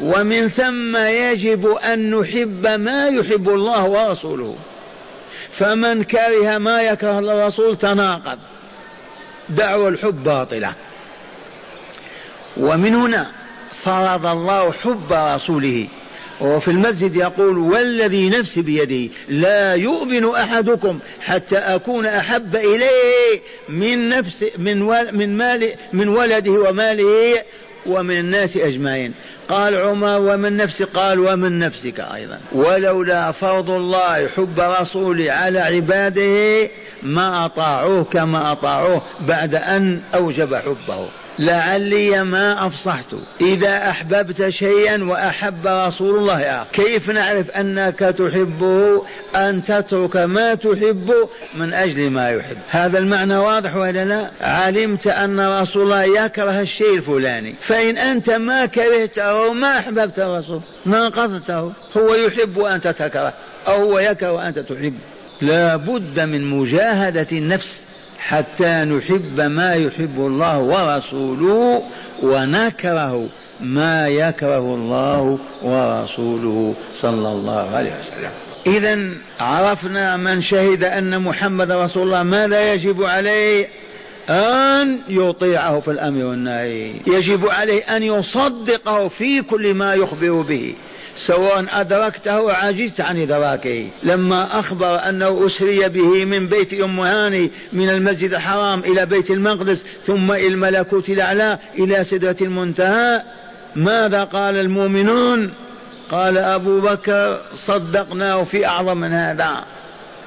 ومن 0.00 0.48
ثم 0.48 0.96
يجب 0.96 1.66
أن 1.66 2.14
نحب 2.14 2.66
ما 2.66 3.08
يحب 3.08 3.48
الله 3.48 3.84
ورسوله. 3.84 4.56
فمن 5.50 6.04
كره 6.04 6.58
ما 6.58 6.82
يكره 6.82 7.18
الرسول 7.18 7.76
تناقض. 7.76 8.38
دعوى 9.48 9.88
الحب 9.88 10.24
باطلة. 10.24 10.72
ومن 12.56 12.94
هنا 12.94 13.39
فرض 13.84 14.26
الله 14.26 14.72
حب 14.72 15.12
رسوله. 15.12 15.88
وفي 16.40 16.70
المسجد 16.70 17.16
يقول 17.16 17.58
والذي 17.58 18.30
نفسي 18.30 18.62
بيده 18.62 19.12
لا 19.28 19.74
يؤمن 19.74 20.34
أحدكم 20.34 20.98
حتى 21.20 21.56
أكون 21.56 22.06
أحب 22.06 22.56
إليه 22.56 23.40
من 23.68 24.08
نفس 24.08 24.44
من 24.58 24.86
من 25.12 25.36
مال 25.36 25.74
من 25.92 26.08
ولده 26.08 26.50
وماله 26.50 27.42
ومن 27.86 28.18
الناس 28.18 28.56
أجمعين. 28.56 29.14
قال 29.48 29.74
عمر 29.74 30.20
ومن 30.20 30.56
نفسي 30.56 30.84
قال 30.84 31.20
ومن 31.20 31.58
نفسك 31.58 32.00
أيضا. 32.00 32.40
ولولا 32.52 33.32
فرض 33.32 33.70
الله 33.70 34.28
حب 34.28 34.60
رسوله 34.60 35.32
على 35.32 35.60
عباده 35.60 36.68
ما 37.02 37.44
أطاعوه 37.46 38.04
كما 38.04 38.52
أطاعوه 38.52 39.02
بعد 39.20 39.54
أن 39.54 40.00
أوجب 40.14 40.54
حبه. 40.54 41.08
لعلي 41.40 42.24
ما 42.24 42.66
أفصحت. 42.66 43.14
إذا 43.40 43.90
أحببت 43.90 44.48
شيئا 44.48 45.04
وأحب 45.04 45.66
رسول 45.66 46.18
الله 46.18 46.42
آخر. 46.42 46.72
كيف 46.72 47.10
نعرف 47.10 47.50
أنك 47.50 47.98
تحبه 47.98 49.02
أن 49.36 49.64
تترك 49.64 50.16
ما 50.16 50.54
تحب 50.54 51.12
من 51.54 51.72
أجل 51.72 52.10
ما 52.10 52.30
يحب؟ 52.30 52.56
هذا 52.70 52.98
المعنى 52.98 53.36
واضح 53.36 53.76
ولا 53.76 54.04
لا؟ 54.04 54.30
علمت 54.40 55.06
أن 55.06 55.60
رسول 55.60 55.82
الله 55.82 56.24
يكره 56.24 56.60
الشيء 56.60 56.96
الفلاني. 56.96 57.54
فإن 57.60 57.98
أنت 57.98 58.30
ما 58.30 58.66
كرهته 58.66 59.52
ما 59.52 59.78
أحببت 59.78 60.18
الرسول 60.18 60.60
ناقضته. 60.86 61.72
هو 61.96 62.14
يحب 62.14 62.56
وأنت 62.56 62.88
تكره 62.88 63.32
أو 63.68 63.90
هو 63.90 63.98
يكره 63.98 64.32
وأنت 64.32 64.58
تحب. 64.58 64.94
لا 65.40 65.76
بد 65.76 66.20
من 66.20 66.50
مجاهدة 66.50 67.26
النفس. 67.32 67.84
حتى 68.20 68.84
نحب 68.84 69.40
ما 69.40 69.74
يحب 69.74 70.18
الله 70.18 70.58
ورسوله 70.58 71.82
ونكره 72.22 73.28
ما 73.60 74.08
يكره 74.08 74.74
الله 74.74 75.38
ورسوله 75.62 76.74
صلى 77.00 77.32
الله 77.32 77.76
عليه 77.76 77.90
وسلم. 77.90 78.30
إذا 78.66 79.10
عرفنا 79.40 80.16
من 80.16 80.42
شهد 80.42 80.84
أن 80.84 81.22
محمد 81.22 81.70
رسول 81.70 82.02
الله 82.02 82.22
ما 82.22 82.46
لا 82.46 82.74
يجب 82.74 83.02
عليه 83.02 83.68
أن 84.28 84.98
يطيعه 85.08 85.80
في 85.80 85.90
الأمر 85.90 86.24
والنهي. 86.24 86.94
يجب 87.06 87.48
عليه 87.48 87.96
أن 87.96 88.02
يصدقه 88.02 89.08
في 89.08 89.42
كل 89.42 89.74
ما 89.74 89.94
يخبر 89.94 90.42
به. 90.42 90.74
سواء 91.26 91.80
أدركته 91.80 92.30
أو 92.30 92.48
عجزت 92.48 93.00
عن 93.00 93.22
إدراكه. 93.22 93.88
لما 94.02 94.60
أخبر 94.60 95.08
أنه 95.08 95.46
أسري 95.46 95.88
به 95.88 96.24
من 96.24 96.48
بيت 96.48 96.74
أم 96.82 97.00
هاني 97.00 97.50
من 97.72 97.90
المسجد 97.90 98.34
الحرام 98.34 98.80
إلى 98.80 99.06
بيت 99.06 99.30
المقدس 99.30 99.84
ثم 100.06 100.32
إلى 100.32 100.46
الملكوت 100.46 101.08
الأعلى 101.08 101.58
إلى 101.78 102.04
سدرة 102.04 102.36
المنتهى 102.40 103.22
ماذا 103.76 104.24
قال 104.24 104.56
المؤمنون؟ 104.56 105.54
قال 106.10 106.38
أبو 106.38 106.80
بكر 106.80 107.40
صدقناه 107.66 108.44
في 108.44 108.66
أعظم 108.66 108.96
من 108.96 109.12
هذا. 109.12 109.64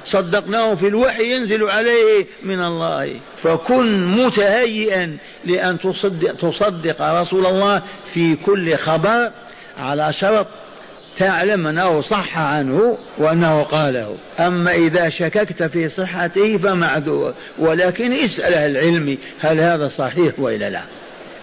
صدقناه 0.06 0.74
في 0.74 0.88
الوحي 0.88 1.34
ينزل 1.34 1.68
عليه 1.68 2.26
من 2.42 2.64
الله. 2.64 3.20
فكن 3.36 4.06
متهيئا 4.06 5.16
لأن 5.44 5.78
تصدق, 5.78 6.34
تصدق 6.34 7.20
رسول 7.20 7.46
الله 7.46 7.82
في 8.14 8.36
كل 8.36 8.76
خبر 8.76 9.30
على 9.78 10.12
شرط 10.20 10.46
تعلم 11.16 11.66
أنه 11.66 12.02
صح 12.02 12.38
عنه 12.38 12.98
وأنه 13.18 13.62
قاله. 13.62 14.16
أما 14.40 14.74
إذا 14.74 15.10
شككت 15.10 15.62
في 15.62 15.88
صحته 15.88 16.58
فمعذور 16.58 17.34
ولكن 17.58 18.12
اسأل 18.12 18.54
أهل 18.54 18.70
العلم 18.70 19.18
هل 19.40 19.60
هذا 19.60 19.88
صحيح 19.88 20.32
وإلا 20.38 20.70
لا. 20.70 20.82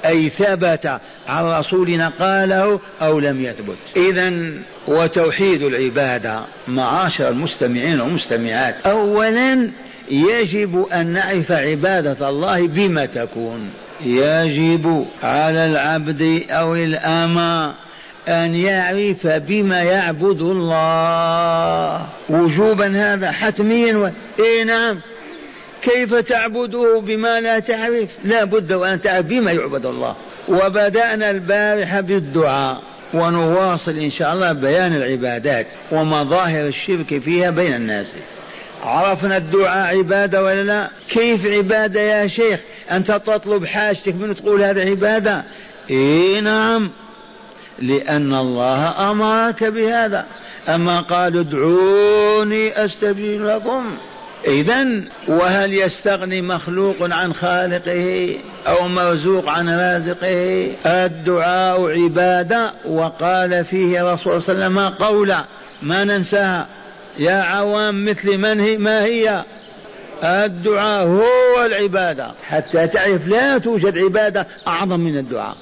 أي 0.05 0.29
ثبت 0.29 0.99
عن 1.27 1.45
رسولنا 1.45 2.11
قاله 2.19 2.79
أو 3.01 3.19
لم 3.19 3.43
يثبت. 3.43 3.77
إذا 3.97 4.33
وتوحيد 4.87 5.63
العبادة 5.63 6.41
معاشر 6.67 7.29
المستمعين 7.29 8.01
والمستمعات. 8.01 8.75
أولا 8.87 9.71
يجب 10.11 10.87
أن 10.93 11.07
نعرف 11.07 11.51
عبادة 11.51 12.29
الله 12.29 12.67
بما 12.67 13.05
تكون. 13.05 13.69
يجب 14.05 15.05
على 15.23 15.65
العبد 15.65 16.43
أو 16.49 16.75
الأمة 16.75 17.73
أن 18.27 18.55
يعرف 18.55 19.27
بما 19.27 19.83
يعبد 19.83 20.41
الله. 20.41 22.05
وجوبا 22.29 23.13
هذا 23.13 23.31
حتميا 23.31 23.97
و... 23.97 24.09
إيه 24.39 24.63
نعم. 24.63 25.01
كيف 25.81 26.15
تعبده 26.15 26.99
بما 26.99 27.39
لا 27.39 27.59
تعرف؟ 27.59 28.09
لا 28.23 28.43
بد 28.43 28.73
وأن 28.73 29.01
تعرف 29.01 29.25
بما 29.25 29.51
يعبد 29.51 29.85
الله. 29.85 30.15
وبدأنا 30.47 31.29
البارحة 31.29 32.01
بالدعاء. 32.01 32.81
ونواصل 33.13 33.91
إن 33.91 34.09
شاء 34.09 34.33
الله 34.33 34.51
بيان 34.51 34.95
العبادات 34.95 35.67
ومظاهر 35.91 36.67
الشرك 36.67 37.19
فيها 37.19 37.49
بين 37.49 37.73
الناس. 37.73 38.07
عرفنا 38.83 39.37
الدعاء 39.37 39.97
عبادة 39.97 40.43
ولا 40.43 40.63
لا؟ 40.63 40.89
كيف 41.09 41.45
عبادة 41.45 42.01
يا 42.01 42.27
شيخ؟ 42.27 42.59
أنت 42.91 43.11
تطلب 43.11 43.65
حاجتك 43.65 44.15
من 44.15 44.35
تقول 44.35 44.63
هذا 44.63 44.89
عبادة؟ 44.89 45.43
إيه 45.89 46.39
نعم. 46.39 46.91
لأن 47.81 48.33
الله 48.33 49.11
أمرك 49.11 49.63
بهذا. 49.63 50.25
أما 50.69 51.01
قال 51.01 51.37
ادعوني 51.37 52.85
أستجيب 52.85 53.45
لكم. 53.45 53.97
إذا 54.47 54.87
وهل 55.27 55.73
يستغني 55.73 56.41
مخلوق 56.41 56.95
عن 57.01 57.33
خالقه 57.33 58.35
أو 58.67 58.87
مرزوق 58.87 59.49
عن 59.49 59.69
رازقه؟ 59.69 60.71
الدعاء 60.85 62.03
عبادة. 62.03 62.73
وقال 62.85 63.65
فيه 63.65 64.13
رسول 64.13 64.41
صلى 64.41 64.53
الله 64.53 64.65
عليه 64.65 64.75
وسلم 64.75 65.07
قولا 65.07 65.45
ما 65.81 66.03
ننساها. 66.03 66.67
يا 67.19 67.41
عوام 67.41 68.05
مثل 68.05 68.37
من 68.37 68.59
هي 68.59 68.77
ما 68.77 69.03
هي؟ 69.03 69.45
الدعاء 70.23 71.07
هو 71.07 71.65
العبادة. 71.65 72.31
حتى 72.43 72.87
تعرف 72.87 73.27
لا 73.27 73.57
توجد 73.57 73.97
عبادة 73.97 74.47
أعظم 74.67 74.99
من 74.99 75.17
الدعاء. 75.17 75.57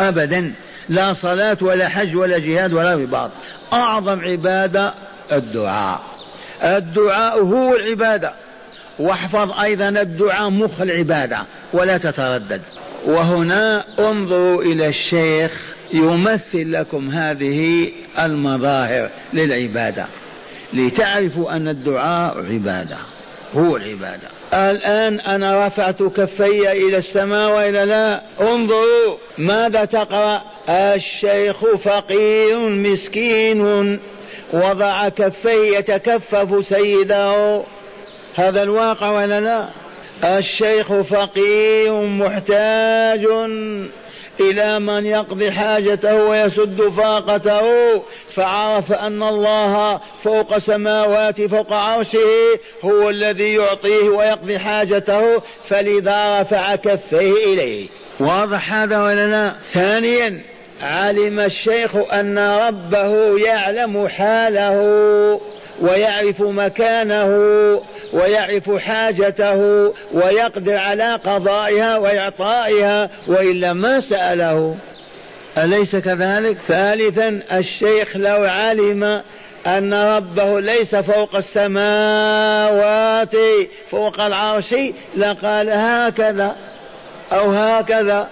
أبدا. 0.00 0.52
لا 0.88 1.12
صلاة 1.12 1.58
ولا 1.60 1.88
حج 1.88 2.16
ولا 2.16 2.38
جهاد 2.38 2.72
ولا 2.72 2.94
رباط. 2.94 3.30
أعظم 3.72 4.20
عبادة 4.20 4.94
الدعاء. 5.32 6.00
الدعاء 6.62 7.44
هو 7.44 7.76
العبادة. 7.76 8.32
واحفظ 8.98 9.60
أيضا 9.60 9.88
الدعاء 9.88 10.50
مخ 10.50 10.80
العبادة 10.80 11.46
ولا 11.72 11.98
تتردد. 11.98 12.62
وهنا 13.06 13.84
انظروا 13.98 14.62
إلى 14.62 14.88
الشيخ 14.88 15.52
يمثل 15.92 16.72
لكم 16.72 17.10
هذه 17.10 17.88
المظاهر 18.18 19.10
للعبادة. 19.32 20.06
لتعرفوا 20.72 21.56
أن 21.56 21.68
الدعاء 21.68 22.38
عبادة. 22.52 22.96
هو 23.54 23.76
العبادة. 23.76 24.37
الآن 24.54 25.20
أنا 25.20 25.66
رفعت 25.66 26.02
كفي 26.02 26.72
إلى 26.72 26.96
السماء 26.96 27.50
وإلى 27.50 27.84
لا 27.84 28.22
انظروا 28.40 29.16
ماذا 29.38 29.84
تقرأ. 29.84 30.42
الشيخ 30.68 31.76
فقير 31.76 32.58
مسكين 32.58 34.00
وضع 34.52 35.08
كفيه 35.08 35.78
يتكفف 35.78 36.66
سيده. 36.68 37.62
هذا 38.34 38.62
الواقع 38.62 39.10
ولا 39.10 39.40
لا 39.40 39.68
الشيخ 40.38 40.92
فقير 40.92 42.02
محتاج. 42.02 43.26
إلى 44.40 44.78
من 44.78 45.06
يقضي 45.06 45.52
حاجته 45.52 46.24
ويسد 46.24 46.92
فاقته 46.96 47.62
فعرف 48.34 48.92
أن 48.92 49.22
الله 49.22 50.00
فوق 50.24 50.58
سماوات 50.58 51.42
فوق 51.42 51.72
عرشه 51.72 52.58
هو 52.84 53.10
الذي 53.10 53.54
يعطيه 53.54 54.08
ويقضي 54.08 54.58
حاجته 54.58 55.42
فلذا 55.68 56.40
رفع 56.40 56.76
كفيه 56.76 57.54
إليه. 57.54 57.88
واضح 58.20 58.74
هذا 58.74 59.02
ولا 59.02 59.26
لا؟ 59.26 59.52
ثانيا 59.72 60.42
علم 60.82 61.40
الشيخ 61.40 61.96
أن 62.12 62.38
ربه 62.38 63.38
يعلم 63.38 64.08
حاله 64.08 64.80
ويعرف 65.80 66.40
مكانه. 66.40 67.28
ويعرف 68.12 68.70
حاجته 68.70 69.92
ويقدر 70.12 70.76
على 70.76 71.14
قضائها 71.14 71.96
وإعطائها 71.98 73.10
وإلا 73.26 73.72
ما 73.72 74.00
سأله. 74.00 74.76
أليس 75.58 75.96
كذلك؟ 75.96 76.58
ثالثا 76.68 77.40
الشيخ 77.52 78.16
لو 78.16 78.44
علم 78.44 79.22
أن 79.66 79.94
ربه 79.94 80.60
ليس 80.60 80.94
فوق 80.94 81.36
السماوات 81.36 83.34
فوق 83.90 84.20
العرش 84.20 84.74
لقال 85.16 85.70
هكذا 85.70 86.56
أو 87.32 87.50
هكذا 87.50 88.28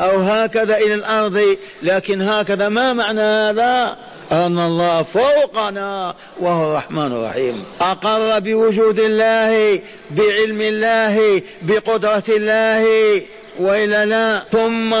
أو 0.00 0.20
هكذا 0.20 0.76
إلى 0.76 0.94
الأرض 0.94 1.56
لكن 1.82 2.22
هكذا 2.22 2.68
ما 2.68 2.92
معنى 2.92 3.20
هذا؟ 3.20 3.96
أن 4.32 4.58
الله 4.58 5.02
فوقنا 5.02 6.14
وهو 6.40 6.70
الرحمن 6.70 7.12
الرحيم. 7.12 7.64
أقر 7.80 8.38
بوجود 8.38 8.98
الله 8.98 9.80
بعلم 10.10 10.60
الله 10.60 11.42
بقدرة 11.62 12.24
الله 12.28 12.86
وإلا 13.58 14.04
لا 14.04 14.44
ثم 14.52 14.94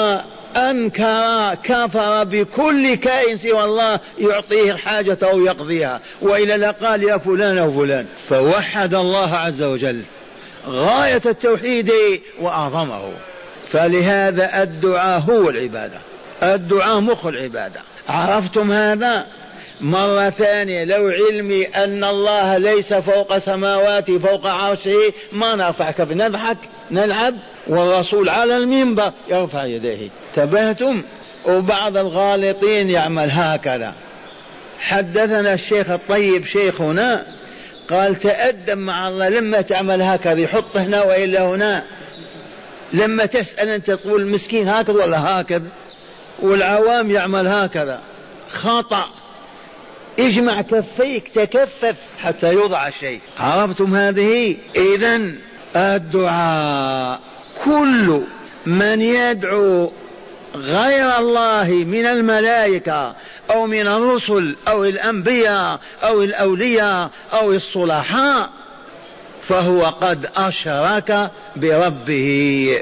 أنكر 0.56 1.54
كفر 1.64 2.24
بكل 2.24 2.94
كائن 2.94 3.36
سوى 3.36 3.64
الله 3.64 4.00
يعطيه 4.18 4.72
حاجته 4.72 5.34
ويقضيها 5.34 6.00
وإلا 6.22 6.56
لا 6.56 6.70
قال 6.70 7.02
يا 7.02 7.16
فلان 7.16 7.58
أو 7.58 7.72
فلان. 7.72 8.06
فوحد 8.28 8.94
الله 8.94 9.34
عز 9.34 9.62
وجل 9.62 10.02
غاية 10.68 11.22
التوحيد 11.26 11.92
وأعظمه. 12.40 13.12
فلهذا 13.68 14.62
الدعاء 14.62 15.20
هو 15.20 15.50
العبادة. 15.50 15.98
الدعاء 16.42 17.00
مخ 17.00 17.26
العبادة. 17.26 17.80
عرفتم 18.08 18.72
هذا؟ 18.72 19.26
مرة 19.80 20.30
ثانية 20.30 20.84
لو 20.84 21.08
علمي 21.08 21.64
أن 21.64 22.04
الله 22.04 22.58
ليس 22.58 22.94
فوق 22.94 23.38
سماواته 23.38 24.18
فوق 24.18 24.46
عرشه 24.46 25.12
ما 25.32 25.54
نرفع 25.54 25.90
كف 25.90 26.10
نضحك؟ 26.10 26.58
نلعب؟ 26.90 27.34
والرسول 27.66 28.28
على 28.28 28.56
المنبر 28.56 29.12
يرفع 29.28 29.64
يديه. 29.64 30.08
انتبهتم؟ 30.30 31.02
وبعض 31.46 31.96
الغالطين 31.96 32.90
يعمل 32.90 33.30
هكذا. 33.30 33.94
حدثنا 34.78 35.54
الشيخ 35.54 35.90
الطيب 35.90 36.46
شيخنا 36.46 37.26
قال 37.90 38.18
تأدب 38.18 38.78
مع 38.78 39.08
الله 39.08 39.28
لما 39.28 39.60
تعمل 39.60 40.02
هكذا 40.02 40.40
يحط 40.40 40.76
هنا 40.76 41.02
وإلا 41.02 41.42
هنا. 41.42 41.84
لما 42.92 43.26
تسأل 43.26 43.68
أنت 43.68 43.90
تقول 43.90 44.26
مسكين 44.26 44.68
هكذا 44.68 44.94
ولا 44.94 45.40
هكذا؟ 45.40 45.62
والعوام 46.42 47.10
يعمل 47.10 47.46
هكذا. 47.46 48.00
خطأ. 48.52 49.04
اجمع 50.18 50.62
كفيك 50.62 51.28
تكفف 51.28 51.96
حتى 52.18 52.52
يوضع 52.52 52.88
الشيء 52.88 53.20
عرفتم 53.38 53.94
هذه؟ 53.94 54.56
إذا 54.76 55.20
الدعاء. 55.76 57.20
كل 57.64 58.22
من 58.66 59.00
يدعو 59.00 59.92
غير 60.54 61.18
الله 61.18 61.68
من 61.68 62.06
الملائكة 62.06 63.16
أو 63.50 63.66
من 63.66 63.86
الرسل 63.86 64.56
أو 64.68 64.84
الأنبياء 64.84 65.80
أو 66.02 66.22
الأولياء 66.22 67.10
أو 67.32 67.52
الصلحاء 67.52 68.50
فهو 69.42 69.84
قد 69.84 70.28
أشرك 70.36 71.30
بربه 71.56 72.80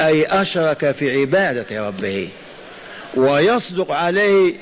أي 0.00 0.26
أشرك 0.26 0.90
في 0.92 1.20
عبادة 1.20 1.88
ربه. 1.88 2.28
ويصدق 3.16 3.92
عليه 3.92 4.54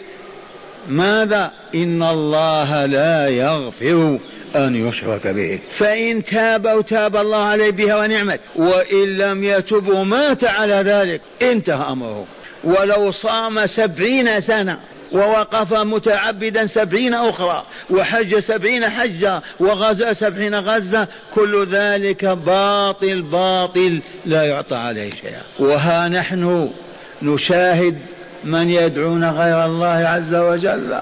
ماذا؟ 0.88 1.50
إن 1.74 2.02
الله 2.02 2.86
لا 2.86 3.28
يغفر 3.28 4.18
أن 4.56 4.88
يشرك 4.88 5.26
به. 5.26 5.60
فإن 5.78 6.22
تاب 6.22 6.66
أو 6.66 6.80
تاب 6.80 7.16
الله 7.16 7.44
عليه 7.44 7.70
بها 7.70 7.96
ونعمت 7.96 8.40
وإن 8.56 9.04
لم 9.04 9.44
يتب 9.44 9.88
ومات 9.88 10.44
على 10.44 10.74
ذلك 10.74 11.20
انتهى 11.42 11.92
أمره. 11.92 12.26
ولو 12.64 13.10
صام 13.10 13.66
سبعين 13.66 14.40
سنة 14.40 14.78
ووقف 15.12 15.72
متعبدا 15.74 16.66
سبعين 16.66 17.14
أخرى 17.14 17.66
وحج 17.90 18.38
سبعين 18.38 18.90
حجة 18.90 19.42
وغزا 19.60 20.12
سبعين 20.12 20.54
غزة 20.54 21.08
كل 21.34 21.66
ذلك 21.66 22.24
باطل 22.24 23.22
باطل 23.22 24.02
لا 24.26 24.42
يعطى 24.44 24.76
عليه 24.76 25.10
شيئا. 25.10 25.42
وها 25.58 26.08
نحن 26.08 26.70
نشاهد 27.22 27.98
من 28.44 28.70
يدعون 28.70 29.24
غير 29.24 29.64
الله 29.64 29.86
عز 29.86 30.34
وجل. 30.34 31.00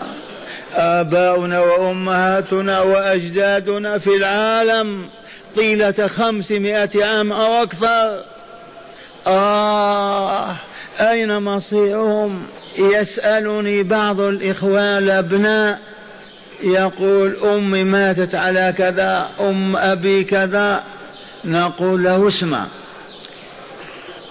آباؤنا 0.75 1.61
وأمهاتنا 1.61 2.81
وأجدادنا 2.81 3.99
في 3.99 4.17
العالم 4.17 5.09
طيلة 5.57 6.07
خمسمائة 6.07 7.05
عام 7.05 7.33
أو 7.33 7.63
أكثر. 7.63 8.25
آه 9.27 10.57
أين 11.01 11.43
مصيرهم؟ 11.43 12.43
يسألني 12.79 13.83
بعض 13.83 14.21
الإخوان 14.21 14.99
الأبناء. 14.99 15.79
يقول 16.63 17.37
أمي 17.37 17.85
ماتت 17.85 18.35
على 18.35 18.75
كذا 18.79 19.29
أم 19.41 19.77
أبي 19.77 20.25
كذا. 20.25 20.83
نقول 21.45 22.05
له 22.05 22.29
اسمع 22.29 22.67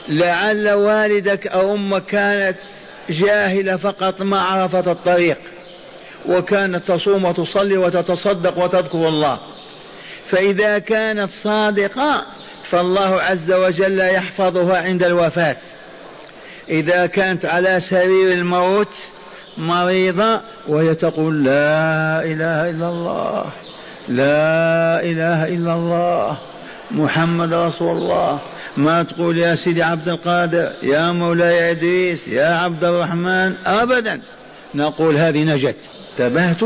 لعل 0.08 0.70
والدك 0.70 1.48
أو 1.48 1.76
أمك 1.76 2.06
كانت 2.06 2.58
جاهلة 3.10 3.78
فقط 3.78 4.22
ما 4.22 4.42
عرفت 4.42 4.88
الطريق 4.88 5.38
وكانت 6.26 6.92
تصوم 6.92 7.26
وتصلي 7.26 7.78
وتتصدق 7.78 8.64
وتذكر 8.64 9.08
الله. 9.08 9.40
فإذا 10.30 10.80
كانت 10.80 11.32
صادقة 11.32 12.26
فالله 12.64 13.22
عز 13.22 13.52
وجل 13.52 14.00
يحفظها 14.00 14.82
عند 14.82 15.04
الوفاة. 15.04 15.58
إذا 16.70 17.06
كانت 17.06 17.46
على 17.46 17.80
سرير 17.80 18.34
الموت 18.34 18.98
مريضة 19.58 20.42
وهي 20.68 20.96
تقول 20.96 21.44
لا 21.44 22.24
إله 22.24 22.70
إلا 22.70 22.90
الله 22.90 23.46
لا 24.08 25.02
إله 25.04 25.48
إلا 25.48 25.74
الله 25.74 26.38
محمد 26.92 27.54
رسول 27.54 27.98
الله. 27.98 28.40
ما 28.78 29.04
تقول 29.04 29.38
يا 29.38 29.56
سيدي 29.56 29.84
عبد 29.84 30.08
القادر 30.08 30.72
يا 30.84 31.12
مولاي 31.12 31.72
إدريس 31.72 32.28
يا 32.28 32.46
عبد 32.46 32.84
الرحمن 32.84 33.54
أبدا. 33.66 34.22
نقول 34.76 35.18
هذه 35.18 35.44
نجت. 35.44 35.76
انتبهت؟ 36.12 36.64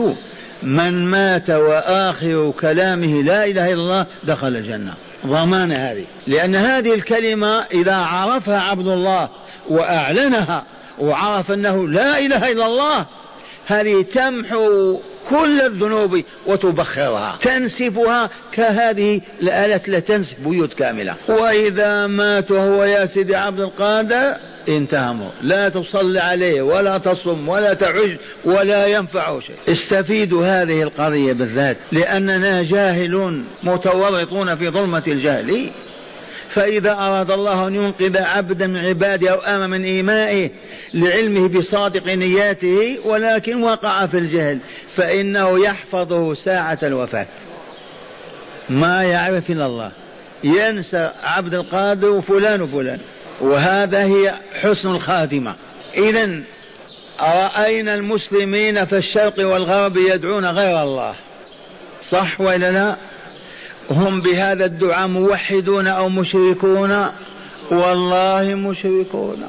من 0.63 1.05
مات 1.05 1.49
وآخر 1.49 2.53
كلامه 2.59 3.23
لا 3.23 3.45
إله 3.45 3.73
إلا 3.73 3.81
الله 3.81 4.05
دخل 4.23 4.47
الجنة. 4.47 4.93
ضمان 5.25 5.71
هذه. 5.71 6.05
لأن 6.27 6.55
هذه 6.55 6.93
الكلمة 6.93 7.65
إذا 7.73 7.95
عرفها 7.95 8.61
عبد 8.61 8.87
الله 8.87 9.29
وأعلنها 9.69 10.63
وعرف 10.99 11.51
أنه 11.51 11.87
لا 11.87 12.19
إله 12.19 12.51
إلا 12.51 12.65
الله 12.65 13.05
هذه 13.67 14.01
تمحو 14.01 14.99
كل 15.29 15.61
الذنوب 15.61 16.21
وتبخرها. 16.47 17.37
تنسفها 17.41 18.29
كهذه 18.51 19.21
الآلة 19.41 19.75
التي 19.75 20.01
تنسف 20.01 20.35
بيوت 20.39 20.73
كاملة. 20.73 21.15
وإذا 21.27 22.07
مات 22.07 22.51
وهو 22.51 22.83
يا 22.83 23.05
سيدي 23.05 23.35
عبد 23.35 23.59
القادر 23.59 24.35
انتهى 24.69 25.31
لا 25.41 25.69
تصلي 25.69 26.19
عليه 26.19 26.61
ولا 26.61 26.97
تصم 26.97 27.49
ولا 27.49 27.73
تعج 27.73 28.17
ولا 28.45 28.87
ينفع 28.87 29.39
شيء. 29.39 29.55
استفيدوا 29.67 30.45
هذه 30.45 30.83
القضية 30.83 31.33
بالذات 31.33 31.77
لأننا 31.91 32.63
جاهلون 32.63 33.45
متورطون 33.63 34.55
في 34.55 34.69
ظلمة 34.69 35.03
الجهل. 35.07 35.71
فإذا 36.53 36.91
أراد 36.91 37.31
الله 37.31 37.67
أن 37.67 37.75
ينقذ 37.75 38.17
عبدا 38.17 38.67
من 38.67 38.85
عباده 38.85 39.31
أو 39.31 39.37
أمم 39.37 39.69
من 39.69 39.83
إيمائه 39.83 40.49
لعلمه 40.93 41.47
بصادق 41.47 42.07
نياته 42.07 42.97
ولكن 43.05 43.63
وقع 43.63 44.05
في 44.05 44.17
الجهل 44.17 44.59
فإنه 44.95 45.63
يحفظه 45.65 46.33
ساعة 46.33 46.79
الوفاة. 46.83 47.27
ما 48.69 49.03
يعرف 49.03 49.51
إلا 49.51 49.65
الله. 49.65 49.91
ينسى 50.43 51.11
عبد 51.23 51.53
القادر 51.53 52.09
وفلان 52.09 52.61
وفلان. 52.61 52.99
وهذا 53.41 54.03
هي 54.03 54.33
حسن 54.61 54.89
الخاتمة 54.89 55.55
إذا 55.97 56.43
رأينا 57.21 57.93
المسلمين 57.93 58.85
في 58.85 58.97
الشرق 58.97 59.47
والغرب 59.47 59.97
يدعون 59.97 60.45
غير 60.45 60.83
الله. 60.83 61.15
صح 62.09 62.41
ولا 62.41 62.71
لا؟ 62.71 62.95
هم 63.93 64.21
بهذا 64.21 64.65
الدعاء 64.65 65.07
موحدون 65.07 65.87
أو 65.87 66.09
مشركون؟ 66.09 67.07
والله 67.71 68.55
مشركون. 68.55 69.47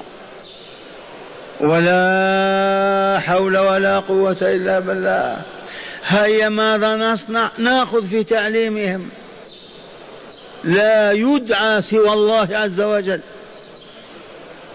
ولا 1.61 3.21
حول 3.21 3.59
ولا 3.59 3.99
قوة 3.99 4.37
إلا 4.43 4.79
بالله. 4.79 5.43
هيا 6.07 6.49
ماذا 6.49 6.97
نصنع؟ 6.97 7.51
نأخذ 7.59 8.09
في 8.09 8.25
تعليمهم. 8.25 9.09
لا 10.65 11.13
يدعى 11.13 11.83
سوى 11.83 12.13
الله 12.13 12.49
عز 12.53 12.81
وجل. 12.81 13.21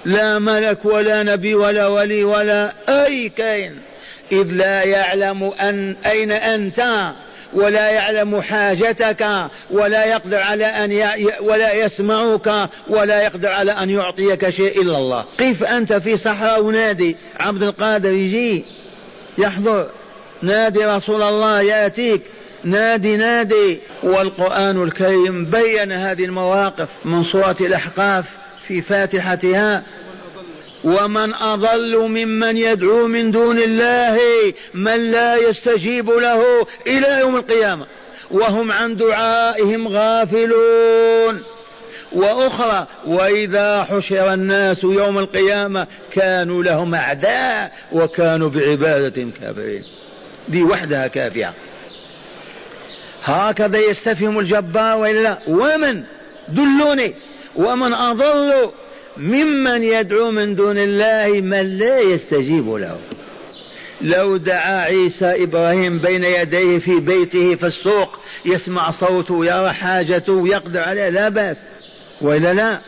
لا 0.05 0.39
ملك 0.39 0.85
ولا 0.85 1.23
نبي 1.23 1.55
ولا 1.55 1.87
ولي 1.87 2.23
ولا 2.23 2.73
أي 2.89 3.29
كائن. 3.29 3.75
إذ 4.31 4.43
لا 4.43 4.83
يعلم 4.83 5.43
أن 5.43 5.95
أين 6.05 6.31
أنت. 6.31 7.09
ولا 7.53 7.89
يعلم 7.89 8.41
حاجتك 8.41 9.27
ولا 9.71 10.05
يقدر 10.05 10.37
على 10.37 10.65
أن 10.65 10.91
ي... 10.91 11.05
ولا 11.41 11.73
يسمعك 11.73 12.69
ولا 12.87 13.23
يقدر 13.23 13.49
على 13.49 13.71
أن 13.71 13.89
يعطيك 13.89 14.49
شيء 14.49 14.81
إلا 14.81 14.97
الله. 14.97 15.25
قف 15.39 15.63
أنت 15.63 15.93
في 15.93 16.17
صحراء 16.17 16.63
ونادي؟ 16.63 17.15
عبد 17.39 17.63
القادر 17.63 18.09
يجي 18.09 18.65
يحضر. 19.37 19.87
نادي 20.41 20.85
رسول 20.85 21.23
الله 21.23 21.61
يأتيك. 21.61 22.21
نادي 22.63 23.17
نادي. 23.17 23.79
والقرآن 24.03 24.83
الكريم 24.83 25.45
بين 25.45 25.91
هذه 25.91 26.25
المواقف 26.25 26.89
من 27.05 27.23
سورة 27.23 27.57
الأحقاف 27.61 28.37
في 28.67 28.81
فاتحتها. 28.81 29.83
ومن 30.83 31.33
أضل 31.33 31.97
ممن 31.97 32.57
يدعو 32.57 33.07
من 33.07 33.31
دون 33.31 33.59
الله 33.59 34.19
من 34.73 35.11
لا 35.11 35.35
يستجيب 35.35 36.09
له 36.09 36.67
إلى 36.87 37.19
يوم 37.19 37.35
القيامة. 37.35 37.85
وهم 38.31 38.71
عن 38.71 38.95
دعائهم 38.95 39.87
غافلون. 39.87 41.43
وأخرى 42.11 42.87
وإذا 43.05 43.83
حشر 43.83 44.33
الناس 44.33 44.83
يوم 44.83 45.17
القيامة 45.17 45.87
كانوا 46.11 46.63
لهم 46.63 46.95
أعداء 46.95 47.71
وكانوا 47.91 48.49
بعبادة 48.49 49.27
كافرين. 49.41 49.83
دي 50.47 50.63
وحدها 50.63 51.07
كافية. 51.07 51.53
هكذا 53.23 53.77
يستفهم 53.77 54.39
الجبار 54.39 54.97
وإلا 54.97 55.39
ومن؟ 55.47 56.03
دلوني. 56.49 57.15
ومن 57.55 57.93
أضل 57.93 58.71
ممن 59.19 59.83
يدعو 59.83 60.31
من 60.31 60.55
دون 60.55 60.77
الله 60.77 61.41
من 61.41 61.77
لا 61.77 61.99
يستجيب 61.99 62.69
له. 62.69 62.97
لو 64.01 64.37
دعا 64.37 64.81
عيسى 64.81 65.43
إبراهيم 65.43 65.99
بين 65.99 66.23
يديه 66.23 66.79
في 66.79 66.99
بيته 66.99 67.55
في 67.55 67.65
السوق 67.65 68.19
يسمع 68.45 68.91
صوته 68.91 69.45
يرى 69.45 69.73
حاجته 69.73 70.47
يقدر 70.47 70.79
عليه 70.79 71.09
لا 71.09 71.29
بأس. 71.29 71.57
وإلا 72.21 72.53
لا. 72.53 72.79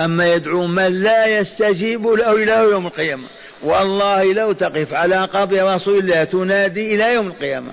أما 0.00 0.34
يدعو 0.34 0.66
من 0.66 1.02
لا 1.02 1.38
يستجيب 1.38 2.06
له 2.06 2.32
إلى 2.32 2.52
يوم 2.52 2.86
القيامة. 2.86 3.28
والله 3.62 4.32
لو 4.32 4.52
تقف 4.52 4.94
على 4.94 5.16
قبر 5.16 5.74
رسول 5.74 5.98
الله 5.98 6.24
تنادي 6.24 6.94
إلى 6.94 7.14
يوم 7.14 7.26
القيامة. 7.26 7.72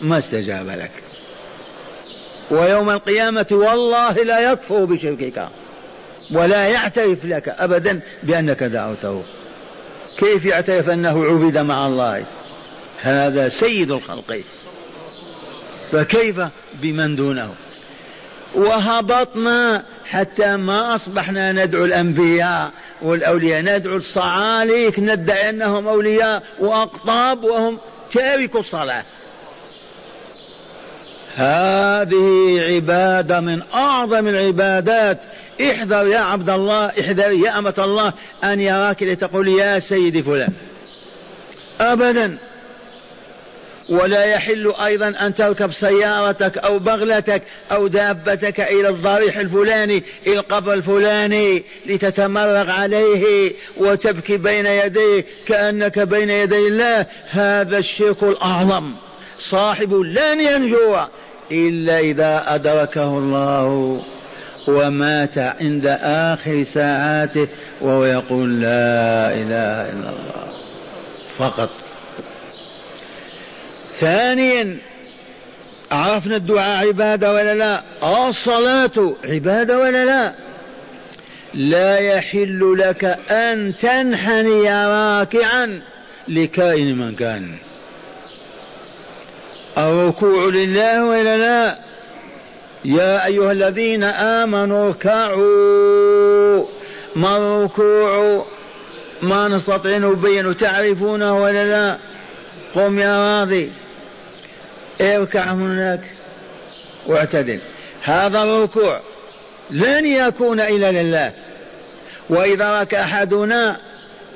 ما 0.00 0.18
استجاب 0.18 0.68
لك. 0.68 0.92
ويوم 2.50 2.90
القيامة 2.90 3.46
والله 3.50 4.12
لا 4.12 4.52
يكفر 4.52 4.84
بشركك. 4.84 5.48
ولا 6.30 6.68
يعترف 6.68 7.24
لك 7.24 7.48
أبدا 7.48 8.00
بأنك 8.22 8.62
دعوته. 8.62 9.24
كيف 10.18 10.44
يعترف 10.44 10.88
أنه 10.88 11.24
عبد 11.24 11.58
مع 11.58 11.86
الله؟ 11.86 12.24
هذا 13.00 13.48
سيد 13.48 13.90
الخلق. 13.90 14.42
فكيف 15.92 16.40
بمن 16.74 17.16
دونه؟ 17.16 17.54
وهبطنا 18.54 19.84
حتى 20.04 20.56
ما 20.56 20.94
أصبحنا 20.94 21.52
ندعو 21.52 21.84
الأنبياء 21.84 22.72
والأولياء 23.02 23.62
ندعو 23.62 23.96
الصعاليك 23.96 24.98
ندعي 24.98 25.50
أنهم 25.50 25.88
أولياء 25.88 26.42
وأقطاب 26.58 27.44
وهم 27.44 27.78
تاركوا 28.12 28.60
الصلاة. 28.60 29.04
هذه 31.36 32.60
عبادة 32.74 33.40
من 33.40 33.62
أعظم 33.74 34.28
العبادات. 34.28 35.24
احذر 35.62 36.06
يا 36.06 36.18
عبد 36.18 36.50
الله 36.50 36.86
احذر 36.86 37.32
يا 37.32 37.58
أمة 37.58 37.74
الله 37.78 38.12
أن 38.44 38.60
يراك 38.60 39.02
لتقول 39.02 39.48
يا 39.48 39.78
سيدي 39.78 40.22
فلان. 40.22 40.52
أبدا. 41.80 42.38
ولا 43.88 44.24
يحل 44.24 44.74
أيضا 44.84 45.14
أن 45.20 45.34
تركب 45.34 45.72
سيارتك 45.72 46.58
أو 46.58 46.78
بغلتك 46.78 47.42
أو 47.72 47.86
دابتك 47.86 48.60
إلى 48.60 48.88
الضريح 48.88 49.36
الفلاني 49.36 50.02
إلى 50.26 50.38
القبر 50.38 50.72
الفلاني 50.72 51.64
لتتمرغ 51.86 52.70
عليه 52.70 53.52
وتبكي 53.76 54.36
بين 54.36 54.66
يديه 54.66 55.24
كأنك 55.46 55.98
بين 55.98 56.30
يدي 56.30 56.68
الله. 56.68 57.06
هذا 57.30 57.78
الشرك 57.78 58.22
الأعظم. 58.22 58.92
صاحب 59.50 59.94
لن 59.94 60.40
ينجو. 60.40 60.96
إلا 61.52 61.98
إذا 61.98 62.44
أدركه 62.46 63.18
الله 63.18 64.02
ومات 64.68 65.38
عند 65.38 65.86
آخر 66.02 66.64
ساعاته 66.74 67.48
وهو 67.80 68.04
يقول 68.04 68.60
لا 68.60 69.32
إله 69.34 69.90
إلا 69.92 70.08
الله. 70.10 70.54
فقط. 71.38 71.70
ثانيا 74.00 74.76
عرفنا 75.92 76.36
الدعاء 76.36 76.86
عبادة 76.86 77.32
ولا 77.32 77.54
لا؟ 77.54 77.82
الصلاة 78.28 79.14
عبادة 79.24 79.78
ولا 79.78 80.04
لا؟ 80.04 80.32
لا 81.54 81.98
يحل 81.98 82.76
لك 82.78 83.04
أن 83.30 83.74
تنحني 83.82 84.86
راكعا 84.86 85.80
لكائن 86.28 86.98
من 86.98 87.14
كان. 87.14 87.48
الركوع 89.78 90.44
لله 90.44 91.04
ولا 91.04 91.36
لا؟ 91.38 91.78
يا 92.84 93.26
أيها 93.26 93.52
الذين 93.52 94.04
آمنوا 94.04 94.88
اركعوا. 94.88 96.64
ما 97.16 97.36
الركوع؟ 97.36 98.44
ما 99.22 99.48
نستطيع 99.48 99.98
نبين 99.98 100.56
تعرفونه 100.56 101.42
ولا 101.42 101.64
لا؟ 101.64 101.98
قم 102.74 102.98
يا 102.98 103.40
راضي. 103.40 103.72
اركع 105.00 105.44
هناك. 105.44 106.00
واعتدل. 107.06 107.60
هذا 108.02 108.42
الركوع 108.42 109.00
لن 109.70 110.06
يكون 110.06 110.60
إلا 110.60 111.02
لله. 111.02 111.32
وإذا 112.30 112.80
ركع 112.80 113.00
أحدنا 113.00 113.80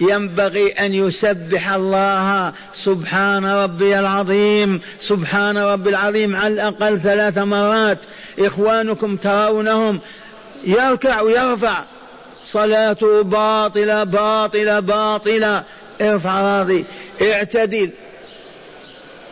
ينبغي 0.01 0.69
أن 0.73 0.95
يسبح 0.95 1.73
الله 1.73 2.53
سبحان 2.85 3.47
ربي 3.47 3.99
العظيم 3.99 4.81
سبحان 5.09 5.59
ربي 5.59 5.91
العظيم 5.91 6.37
على 6.37 6.55
الأقل 6.55 7.01
ثلاث 7.01 7.39
مرات. 7.39 7.99
إخوانكم 8.39 9.17
ترونهم. 9.17 10.01
يركع 10.65 11.21
ويرفع. 11.21 11.85
صلاته 12.45 13.23
باطلة 13.23 14.05
باطلة 14.05 14.81
باطلة. 14.81 15.65
ارفع 16.01 16.41
راضي. 16.41 16.85
اعتدل. 17.23 17.91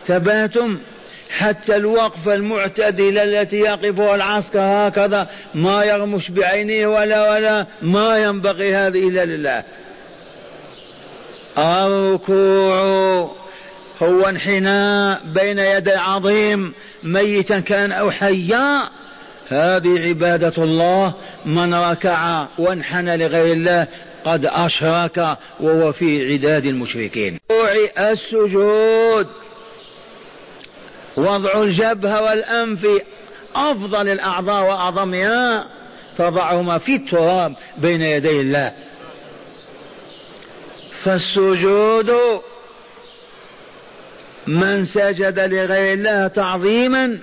ثباتم 0.07 0.77
حتى 1.29 1.75
الوقفة 1.75 2.33
المعتدلة 2.33 3.23
التي 3.23 3.59
يقفها 3.59 4.15
العسكر 4.15 4.59
هكذا 4.59 5.27
ما 5.55 5.83
يغمش 5.83 6.31
بعينيه 6.31 6.87
ولا 6.87 7.31
ولا 7.31 7.65
ما 7.81 8.17
ينبغي 8.17 8.75
هذه 8.75 9.07
إلا 9.07 9.25
لله. 9.25 9.63
الركوع 11.57 12.77
هو 14.01 14.29
انحناء 14.29 15.21
بين 15.25 15.59
يدي 15.59 15.93
عظيم 15.93 16.73
ميتا 17.03 17.59
كان 17.59 17.91
أو 17.91 18.11
حيا. 18.11 18.89
هذه 19.49 20.07
عبادة 20.07 20.63
الله 20.63 21.13
من 21.45 21.73
ركع 21.73 22.47
وانحنى 22.57 23.17
لغير 23.17 23.53
الله 23.53 23.87
قد 24.25 24.45
أشرك 24.45 25.37
وهو 25.59 25.91
في 25.91 26.33
عداد 26.33 26.65
المشركين. 26.65 27.39
السجود. 27.99 29.27
وضع 31.17 31.63
الجبهة 31.63 32.23
والأنف 32.23 32.87
أفضل 33.55 34.09
الأعضاء 34.09 34.63
وأعظمها. 34.63 35.67
تضعهما 36.17 36.77
في 36.77 36.95
التراب 36.95 37.53
بين 37.77 38.01
يدي 38.01 38.41
الله. 38.41 38.73
فالسجود 41.03 42.11
من 44.47 44.85
سجد 44.85 45.39
لغير 45.39 45.93
الله 45.93 46.27
تعظيما 46.27 47.19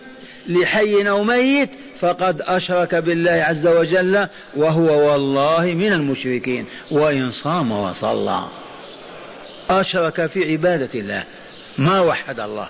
لحي 0.49 1.09
أو 1.09 1.25
ميت 1.25 1.71
فقد 2.01 2.41
أشرك 2.41 2.95
بالله 2.95 3.31
عز 3.31 3.67
وجل 3.67 4.29
وهو 4.57 5.11
والله 5.11 5.61
من 5.61 5.93
المشركين 5.93 6.67
وإن 6.91 7.33
صام 7.33 7.73
وصلى. 7.73 8.45
أشرك 9.71 10.27
في 10.27 10.53
عبادة 10.53 11.01
الله. 11.01 11.25
ما 11.79 12.01
وحد 12.01 12.41
الله. 12.41 12.69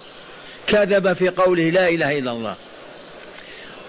كذب 0.67 1.13
في 1.13 1.29
قوله 1.29 1.71
لا 1.71 1.89
إله 1.89 2.19
إلا 2.19 2.33
الله. 2.33 2.57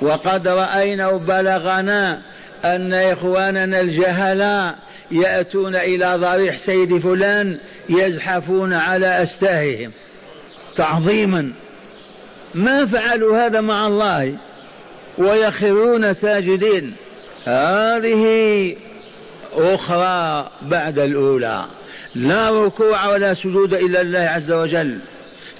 وقد 0.01 0.47
رأينا 0.47 1.07
وبلغنا 1.07 2.21
أن 2.65 2.93
إخواننا 2.93 3.81
الجهلاء 3.81 4.75
يأتون 5.11 5.75
إلى 5.75 6.15
ضريح 6.15 6.59
سيد 6.59 6.97
فلان 6.97 7.57
يزحفون 7.89 8.73
على 8.73 9.23
أستاههم. 9.23 9.91
تعظيما. 10.75 11.51
ما 12.53 12.85
فعلوا 12.85 13.45
هذا 13.45 13.61
مع 13.61 13.87
الله 13.87 14.37
ويخرون 15.17 16.13
ساجدين. 16.13 16.93
هذه 17.45 18.75
أخرى 19.53 20.49
بعد 20.61 20.99
الأولى. 20.99 21.65
لا 22.15 22.65
ركوع 22.65 23.07
ولا 23.07 23.33
سجود 23.33 23.73
إلا 23.73 24.01
الله 24.01 24.19
عز 24.19 24.51
وجل. 24.51 24.99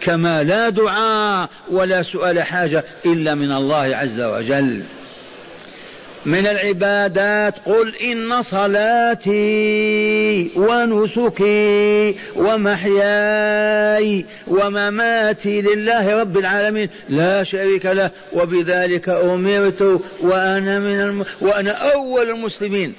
كما 0.02 0.44
لا 0.44 0.70
دعاء 0.70 1.50
ولا 1.72 2.04
سؤال 2.04 2.42
حاجة 2.42 2.84
إلا 3.06 3.36
من 3.36 3.52
الله 3.52 3.96
عز 3.96 4.22
وجل. 4.22 4.84
من 6.26 6.48
العبادات 6.48 7.56
قل 7.66 7.96
إن 7.96 8.42
صلاتي 8.42 9.32
ونسكي 10.56 12.16
ومحياي 12.36 14.26
ومماتي 14.48 15.62
لله 15.62 16.20
رب 16.20 16.38
العالمين 16.38 16.90
لا 17.10 17.44
شريك 17.44 17.86
له 17.86 18.12
وبذلك 18.34 19.10
أمرت 19.10 20.02
وأنا 20.22 20.80
من 20.80 21.02
الم... 21.02 21.26
وأنا 21.42 21.72
أول 21.72 22.30
المسلمين. 22.30 22.94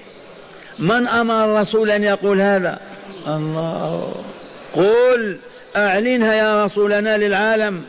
من 0.79 1.09
أمر 1.09 1.45
الرسول 1.45 1.91
أن 1.91 2.03
يقول 2.03 2.41
هذا؟ 2.41 2.79
الله. 3.27 4.15
قل 4.75 5.39
أعلنها 5.77 6.35
يا 6.35 6.65
رسولنا 6.65 7.17
للعالم. 7.19 7.83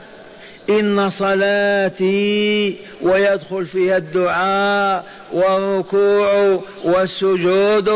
إن 0.70 1.09
صلاتي 1.09 2.76
ويدخل 3.01 3.65
فيها 3.65 3.97
الدعاء 3.97 5.05
والركوع 5.34 6.61
والسجود 6.84 7.89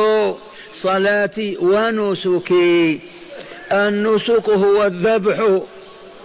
صلاتي 0.81 1.57
ونسكي. 1.57 2.99
النسك 3.71 4.49
هو 4.49 4.85
الذبح 4.85 5.61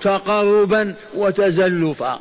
تقربا 0.03 0.94
وتزلفا. 1.14 2.20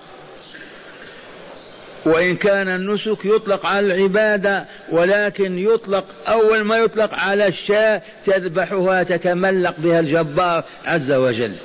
وإن 2.06 2.36
كان 2.36 2.68
النسك 2.68 3.26
يطلق 3.26 3.66
على 3.66 3.96
العبادة 3.96 4.66
ولكن 4.92 5.60
يطلق 5.60 6.06
أول 6.28 6.62
ما 6.62 6.78
يطلق 6.78 7.14
على 7.14 7.48
الشاة 7.48 8.02
تذبحها 8.26 9.04
تتملق 9.04 9.76
بها 9.78 10.00
الجبار 10.00 10.64
عز 10.86 11.12
وجل. 11.12 11.56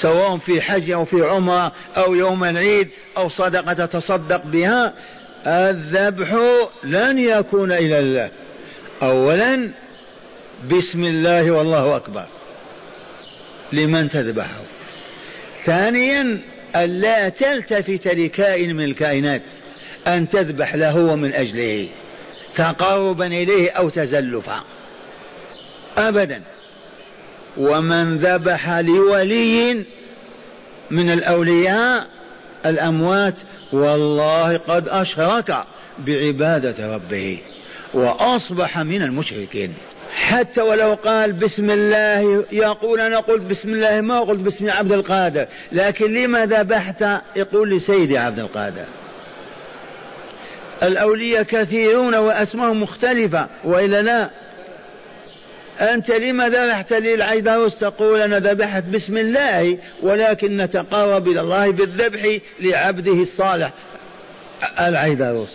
سواء 0.00 0.38
في 0.38 0.60
حج 0.60 0.90
أو 0.90 1.04
في 1.04 1.22
عمرة 1.22 1.72
أو 1.96 2.14
يوم 2.14 2.44
العيد 2.44 2.88
أو 3.16 3.28
صدقة 3.28 3.72
تتصدق 3.72 4.42
بها 4.44 4.94
الذبح 5.46 6.36
لن 6.84 7.18
يكون 7.18 7.72
إلى 7.72 7.98
الله. 7.98 8.30
أولا 9.02 9.70
بسم 10.70 11.04
الله 11.04 11.50
والله 11.50 11.96
أكبر. 11.96 12.26
لمن 13.72 14.08
تذبحه. 14.08 14.62
ثانيا 15.64 16.40
ألا 16.76 17.28
تلتفت 17.28 18.06
لكائن 18.06 18.76
من 18.76 18.84
الكائنات 18.84 19.42
أن 20.06 20.28
تذبح 20.28 20.74
له 20.74 20.96
ومن 20.96 21.32
أجله 21.34 21.88
تقربا 22.54 23.26
إليه 23.26 23.70
أو 23.70 23.88
تزلفا 23.88 24.60
أبدا. 25.98 26.42
ومن 27.56 28.18
ذبح 28.18 28.70
لولي 28.70 29.84
من 30.90 31.10
الأولياء 31.10 32.06
الأموات 32.66 33.34
والله 33.72 34.56
قد 34.56 34.88
أشرك 34.88 35.64
بعبادة 35.98 36.94
ربه 36.94 37.40
وأصبح 37.94 38.78
من 38.78 39.02
المشركين. 39.02 39.74
حتى 40.16 40.60
ولو 40.60 40.94
قال 40.94 41.32
بسم 41.32 41.70
الله 41.70 42.44
يقول 42.52 43.00
أنا 43.00 43.18
قلت 43.18 43.42
بسم 43.42 43.68
الله 43.68 44.00
ما 44.00 44.20
قلت 44.20 44.40
باسم 44.40 44.70
عبد 44.70 44.92
القادر 44.92 45.46
لكن 45.72 46.14
لما 46.14 46.46
ذبحت 46.46 47.04
يقول 47.36 47.76
لسيدي 47.76 48.18
عبد 48.18 48.38
القادر. 48.38 48.84
الأولياء 50.82 51.42
كثيرون 51.42 52.14
وأسماءهم 52.14 52.82
مختلفة 52.82 53.46
وإلا 53.64 54.02
لا. 54.02 54.30
أنت 55.80 56.10
لما 56.10 56.48
ذبحت 56.48 56.92
لي 56.92 57.14
العيدروس 57.14 57.78
تقول 57.78 58.20
أنا 58.20 58.38
ذبحت 58.38 58.84
بسم 58.84 59.16
الله 59.16 59.78
ولكن 60.02 60.56
نتقرب 60.56 61.28
إلى 61.28 61.40
الله 61.40 61.70
بالذبح 61.70 62.38
لعبده 62.60 63.12
الصالح. 63.12 63.72
العيدروس 64.80 65.48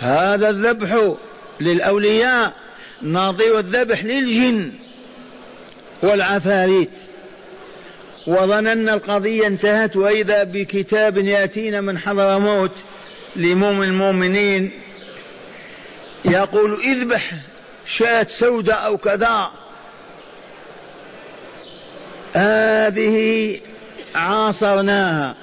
هذا 0.00 0.50
الذبح 0.50 1.14
للأولياء 1.60 2.52
نظير 3.02 3.58
الذبح 3.58 4.04
للجن 4.04 4.72
والعفاريت. 6.02 6.98
وظننا 8.26 8.94
القضية 8.94 9.46
انتهت 9.46 9.96
وإذا 9.96 10.42
بكتاب 10.42 11.18
يأتينا 11.18 11.80
من 11.80 11.98
حضر 11.98 12.38
موت 12.38 12.76
لمؤمن 13.36 13.82
المؤمنين 13.82 14.70
يقول 16.24 16.80
اذبح 16.84 17.32
شاة 17.96 18.26
سوداء 18.28 18.86
أو 18.86 18.98
كذا. 18.98 19.50
هذه 22.32 23.60
عاصرناها. 24.14 25.34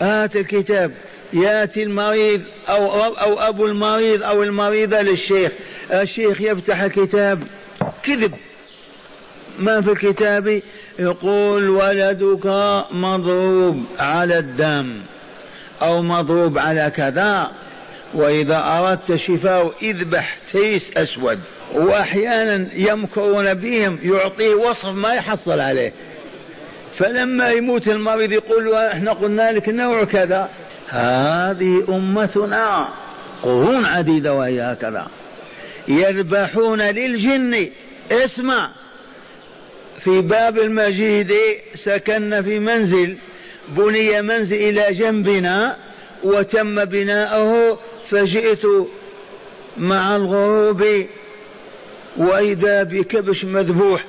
هات 0.00 0.36
الكتاب. 0.36 0.92
ياتي 1.32 1.82
المريض 1.82 2.42
أو 2.68 3.04
أو 3.04 3.40
أبو 3.40 3.66
المريض 3.66 4.22
أو 4.22 4.42
المريضة 4.42 5.00
للشيخ. 5.00 5.52
الشيخ 5.92 6.40
يفتح 6.40 6.80
الكتاب. 6.80 7.42
كذب. 8.02 8.34
ما 9.58 9.80
في 9.80 9.92
الكتاب؟ 9.92 10.62
يقول 10.98 11.68
ولدك 11.68 12.46
مضروب 12.90 13.84
على 13.98 14.38
الدم 14.38 15.00
أو 15.82 16.02
مضروب 16.02 16.58
على 16.58 16.92
كذا. 16.96 17.52
وإذا 18.14 18.62
أردت 18.64 19.16
شفاء 19.16 19.72
إذبح 19.82 20.38
تيس 20.52 20.90
أسود. 20.96 21.40
وأحيانا 21.74 22.68
يمكرون 22.74 23.54
بهم 23.54 23.98
يعطيه 24.02 24.54
وصف 24.54 24.86
ما 24.86 25.14
يحصل 25.14 25.60
عليه. 25.60 25.92
فلما 26.98 27.50
يموت 27.50 27.88
المريض 27.88 28.32
يقول 28.32 28.74
إحنا 28.74 29.12
قلنا 29.12 29.52
لك 29.52 29.68
نوع 29.68 30.04
كذا. 30.04 30.48
هذه 30.88 31.84
أمتنا. 31.88 32.88
قرون 33.42 33.84
عديدة 33.84 34.34
وهي 34.34 34.60
هكذا. 34.60 35.06
يذبحون 35.88 36.82
للجن. 36.82 37.68
اسمع. 38.12 38.70
في 40.04 40.20
باب 40.20 40.58
المجيد 40.58 41.32
سكن 41.74 42.42
في 42.42 42.58
منزل 42.58 43.16
بني 43.68 44.22
منزل 44.22 44.56
إلى 44.56 44.94
جنبنا 44.94 45.76
وتم 46.24 46.84
بناؤه 46.84 47.78
فجئت 48.10 48.66
مع 49.76 50.16
الغروب 50.16 50.84
وإذا 52.16 52.82
بكبش 52.82 53.44
مذبوح 53.44 54.04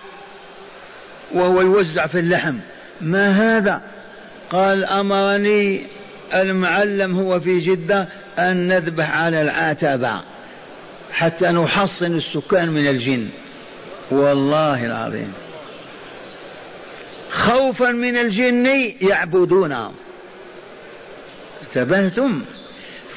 وهو 1.33 1.61
يوزع 1.61 2.07
في 2.07 2.19
اللحم. 2.19 2.55
ما 3.01 3.57
هذا؟ 3.57 3.81
قال 4.49 4.85
أمرني 4.85 5.81
المعلم 6.33 7.19
هو 7.19 7.39
في 7.39 7.59
جدة 7.59 8.07
أن 8.39 8.67
نذبح 8.67 9.17
على 9.17 9.41
العتبة 9.41 10.21
حتى 11.11 11.47
نحصن 11.47 12.17
السكان 12.17 12.69
من 12.69 12.87
الجن. 12.87 13.27
والله 14.11 14.85
العظيم. 14.85 15.33
خوفا 17.29 17.91
من 17.91 18.17
الجن 18.17 18.93
يعبدونهم 19.01 19.93
انتبهتم؟ 21.67 22.41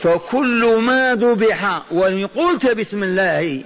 فكل 0.02 0.76
ما 0.76 1.14
ذبح 1.14 1.82
وإن 1.90 2.26
قلت 2.26 2.66
بسم 2.66 3.02
الله 3.02 3.64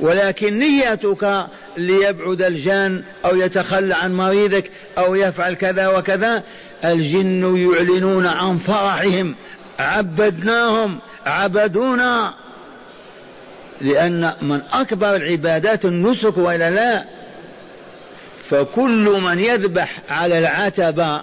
ولكن 0.00 0.58
نيتك 0.58 1.46
ليبعد 1.76 2.42
الجان 2.42 3.02
أو 3.24 3.36
يتخلى 3.36 3.94
عن 3.94 4.14
مريضك 4.14 4.70
أو 4.98 5.14
يفعل 5.14 5.54
كذا 5.54 5.88
وكذا 5.88 6.42
الجن 6.84 7.56
يعلنون 7.56 8.26
عن 8.26 8.56
فرحهم 8.56 9.34
عبدناهم 9.78 10.98
عبدونا. 11.26 12.34
لأن 13.80 14.32
من 14.42 14.60
أكبر 14.72 15.16
العبادات 15.16 15.84
النسك 15.84 16.38
وإلا 16.38 16.70
لا 16.70 17.04
فكل 18.50 19.20
من 19.22 19.38
يذبح 19.38 19.96
على 20.10 20.38
العتبة 20.38 21.22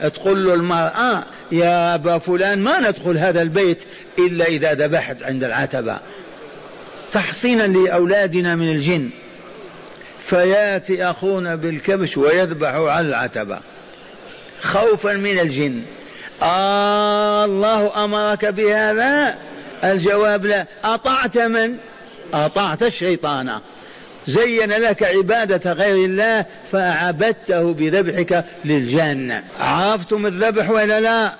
تقول 0.00 0.44
له 0.44 0.54
المرأة 0.54 1.24
يا 1.52 1.94
أبا 1.94 2.18
فلان 2.18 2.58
ما 2.58 2.80
ندخل 2.80 3.18
هذا 3.18 3.42
البيت 3.42 3.78
إلا 4.18 4.44
إذا 4.44 4.74
ذبحت 4.74 5.22
عند 5.22 5.44
العتبة. 5.44 5.98
تحصينا 7.12 7.62
لأولادنا 7.62 8.54
من 8.54 8.68
الجن. 8.68 9.10
فياتي 10.28 11.04
أخونا 11.04 11.54
بالكبش 11.54 12.16
ويذبح 12.16 12.74
على 12.74 13.08
العتبة. 13.08 13.60
خوفا 14.62 15.14
من 15.14 15.38
الجن. 15.38 15.82
آه 16.42 17.44
الله 17.44 18.04
أمرك 18.04 18.44
بهذا؟ 18.44 19.38
الجواب 19.84 20.46
لا. 20.46 20.66
أطعت 20.84 21.38
من؟ 21.38 21.76
أطعت 22.34 22.82
الشيطان. 22.82 23.60
زين 24.28 24.70
لك 24.70 25.02
عبادة 25.02 25.72
غير 25.72 25.94
الله 25.94 26.44
فعبدته 26.72 27.74
بذبحك 27.74 28.44
للجنة. 28.64 29.44
عرفتم 29.60 30.26
الذبح 30.26 30.70
ولا 30.70 31.00
لا؟ 31.00 31.34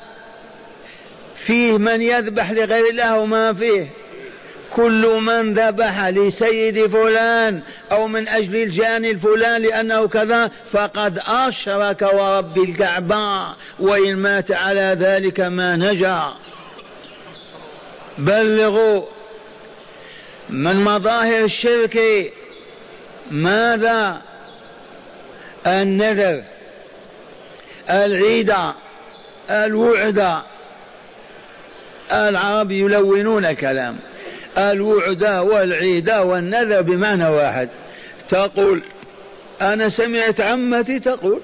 فيه 1.37 1.79
من 1.79 2.03
يذبح 2.03 2.51
لغير 2.51 2.91
الله 2.91 3.19
وما 3.19 3.53
فيه. 3.53 3.87
كل 4.73 5.21
من 5.21 5.55
ذبح 5.55 6.09
لسيد 6.09 6.87
فلان 6.87 7.63
أو 7.93 8.09
من 8.09 8.29
أجل 8.29 8.57
الجاني 8.57 9.11
الفلان 9.11 9.63
لأنه 9.63 10.09
كذا 10.09 10.51
فقد 10.71 11.19
أشرك 11.27 12.03
ورب 12.03 12.59
الكعبة 12.59 13.55
وإن 13.79 14.17
مات 14.17 14.53
على 14.53 14.97
ذلك 15.01 15.41
ما 15.41 15.77
نجا. 15.77 16.33
بلغوا 18.19 19.03
من 20.51 20.77
مظاهر 20.77 21.45
الشرك 21.45 21.99
ماذا 23.31 24.23
النذر 25.67 26.43
العيد 27.91 28.55
الوعد؟ 29.51 30.43
العرب 32.13 32.71
يلونون 32.71 33.45
الكلام 33.45 33.97
الوعد 34.59 35.25
والعيد 35.25 36.11
والنذر 36.11 36.83
بمعنى 36.83 37.29
واحد. 37.29 37.69
تقول 38.29 38.83
أنا 39.63 39.89
سمعت 39.89 40.41
عمتي 40.41 41.01
تقول 41.01 41.41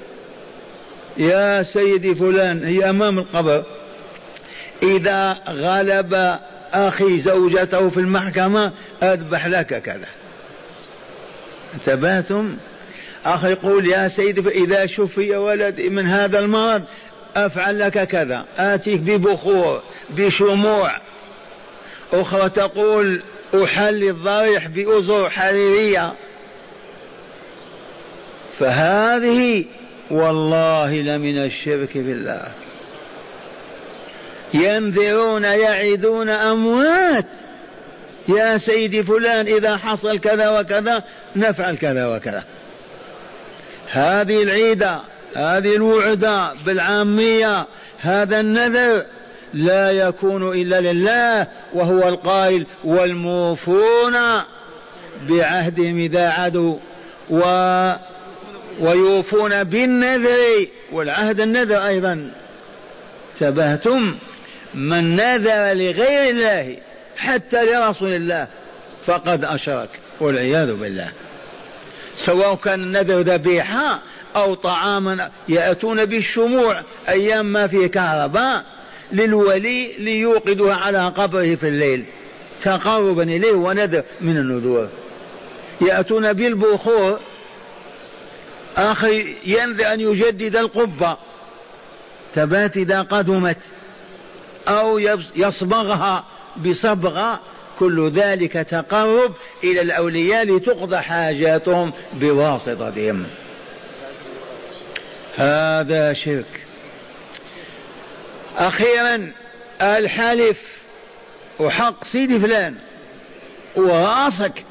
يا 1.16 1.62
سيدي 1.62 2.14
فلان 2.14 2.64
هي 2.64 2.90
أمام 2.90 3.18
القبر 3.18 3.64
إذا 4.82 5.36
غلب 5.48 6.38
أخي 6.74 7.20
زوجته 7.20 7.88
في 7.88 7.96
المحكمة 7.96 8.72
أذبح 9.02 9.46
لك 9.46 9.82
كذا. 9.82 10.08
انتبهتم 11.74 12.56
أخ 13.24 13.44
يقول 13.44 13.86
يا 13.86 14.08
سيدي 14.08 14.48
إذا 14.48 14.86
شفي 14.86 15.36
ولدي 15.36 15.88
من 15.88 16.06
هذا 16.06 16.38
المرض 16.38 16.82
أفعل 17.36 17.78
لك 17.78 18.08
كذا. 18.08 18.44
آتيك 18.58 19.00
ببخور 19.00 19.82
بشموع. 20.10 20.90
أخرى 22.12 22.50
تقول 22.50 23.22
أحل 23.64 24.04
الضريح 24.04 24.66
بأزر 24.66 25.30
حريرية. 25.30 26.12
فهذه 28.58 29.64
والله 30.10 30.94
لمن 30.94 31.38
الشرك 31.38 31.98
بالله. 31.98 32.52
ينذرون 34.54 35.44
يعدون 35.44 36.28
أموات. 36.28 37.26
يا 38.28 38.58
سيدي 38.58 39.02
فلان 39.02 39.46
إذا 39.46 39.76
حصل 39.76 40.18
كذا 40.18 40.60
وكذا 40.60 41.04
نفعل 41.36 41.76
كذا 41.76 42.06
وكذا. 42.06 42.44
هذه 43.90 44.42
العيدة 44.42 45.00
هذه 45.36 45.76
الوعدة 45.76 46.52
بالعامية 46.66 47.66
هذا 48.00 48.40
النذر 48.40 49.04
لا 49.54 49.90
يكون 49.90 50.60
إلا 50.60 50.80
لله 50.80 51.46
وهو 51.72 52.08
القائل 52.08 52.66
والموفون 52.84 54.14
بعهدهم 55.28 55.98
إذا 55.98 56.28
عدوا 56.28 56.76
و 57.30 57.42
ويوفون 58.80 59.64
بالنذر 59.64 60.66
والعهد 60.92 61.40
النذر 61.40 61.86
أيضا. 61.86 62.30
تبهتم 63.40 64.14
من 64.74 65.16
نذر 65.16 65.72
لغير 65.72 66.30
الله. 66.30 66.76
حتى 67.16 67.64
لرسول 67.64 68.12
الله. 68.14 68.48
فقد 69.06 69.44
أشرك 69.44 69.88
والعياذ 70.20 70.72
بالله. 70.74 71.12
سواء 72.16 72.54
كان 72.54 72.82
النذر 72.82 73.20
ذبيحة 73.20 74.02
أو 74.36 74.54
طعاما 74.54 75.30
يأتون 75.48 76.04
بالشموع 76.04 76.82
أيام 77.08 77.46
ما 77.46 77.66
فيه 77.66 77.86
كهرباء 77.86 78.64
للولي 79.12 79.92
ليوقدها 79.98 80.74
على 80.74 81.08
قبره 81.08 81.54
في 81.54 81.68
الليل. 81.68 82.04
تقربا 82.62 83.22
إليه 83.22 83.52
ونذر 83.52 84.02
من 84.20 84.36
النذور. 84.36 84.88
يأتون 85.80 86.32
بالبخور. 86.32 87.20
آخر 88.76 89.24
ينذر 89.46 89.92
أن 89.92 90.00
يجدد 90.00 90.56
القبة. 90.56 91.16
تبات 92.34 92.76
إذا 92.76 93.02
قدمت 93.02 93.64
أو 94.68 94.98
يصبغها. 95.36 96.24
بصبغة 96.56 97.40
كل 97.78 98.10
ذلك 98.10 98.52
تقرب 98.52 99.34
إلى 99.64 99.80
الأولياء 99.80 100.44
لتقضى 100.44 100.96
حاجاتهم 100.96 101.92
بواسطتهم. 102.12 103.26
هذا 105.36 106.12
شرك. 106.12 106.60
أخيرا 108.58 109.32
الحلف 109.82 110.82
وحق 111.60 112.04
سيدي 112.04 112.40
فلان 112.40 112.74
وراسك 113.76 114.64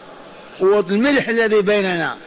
والملح 0.59 1.29
الذي 1.29 1.61
بيننا. 1.61 2.17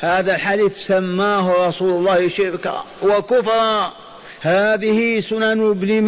هذا 0.00 0.34
الحلف 0.34 0.76
سماه 0.76 1.68
رسول 1.68 1.90
الله 1.90 2.28
شركا 2.28 2.84
وكفرا. 3.02 3.92
هذه 4.40 5.20
سنن 5.20 5.70
ابن 5.70 6.02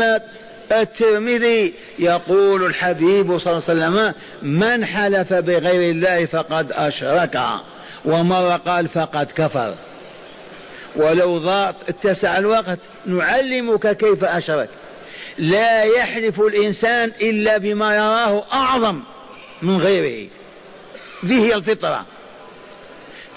الترمذي 0.73 1.75
يقول 1.99 2.67
الحبيب 2.67 3.39
صلى 3.39 3.53
الله 3.53 3.65
عليه 3.69 3.97
وسلم 3.97 4.15
من 4.43 4.85
حلف 4.85 5.33
بغير 5.33 5.91
الله 5.91 6.27
فقد 6.27 6.73
أشرك 6.73 7.41
ومرة 8.05 8.57
قال 8.57 8.89
فقد 8.89 9.31
كفر. 9.31 9.75
ولو 10.97 11.39
ضاق 11.39 11.77
اتسع 11.89 12.39
الوقت 12.39 12.79
نعلمك 13.07 13.97
كيف 13.97 14.25
أشرك. 14.25 14.69
لا 15.39 15.83
يحلف 15.83 16.41
الإنسان 16.41 17.13
إلا 17.21 17.59
بما 17.59 17.97
يراه 17.97 18.45
أعظم 18.53 19.01
من 19.63 19.77
غيره. 19.77 20.29
ذي 21.25 21.41
هي 21.41 21.55
الفطرة. 21.55 22.07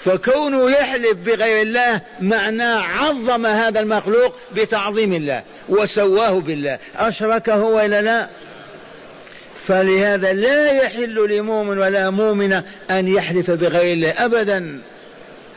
فكونه 0.04 0.70
يحلف 0.70 1.12
بغير 1.12 1.62
الله 1.62 2.00
معناه 2.20 2.82
عظم 2.82 3.46
هذا 3.46 3.80
المخلوق 3.80 4.36
بتعظيم 4.56 5.12
الله 5.12 5.42
وسواه 5.68 6.30
بالله. 6.30 6.78
أشركه 6.96 7.62
ولا 7.62 8.02
لا؟ 8.02 8.28
فلهذا 9.66 10.32
لا 10.32 10.72
يحل 10.72 11.36
لمؤمن 11.36 11.78
ولا 11.78 12.10
مؤمنة 12.10 12.64
أن 12.90 13.08
يحلف 13.08 13.50
بغير 13.50 13.92
الله 13.92 14.24
أبدا. 14.24 14.80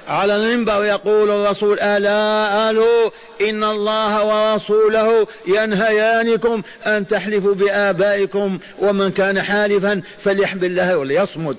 على 0.07 0.35
المنبر 0.35 0.85
يقول 0.85 1.29
الرسول 1.29 1.79
ألا 1.79 2.69
ألو 2.69 3.11
إن 3.49 3.63
الله 3.63 4.25
ورسوله 4.25 5.27
ينهيانكم 5.47 6.61
أن 6.85 7.07
تحلفوا 7.07 7.53
بآبائكم 7.53 8.59
ومن 8.79 9.11
كان 9.11 9.41
حالفا 9.41 10.01
فليحب 10.19 10.63
الله 10.63 10.97
وليصمت. 10.97 11.57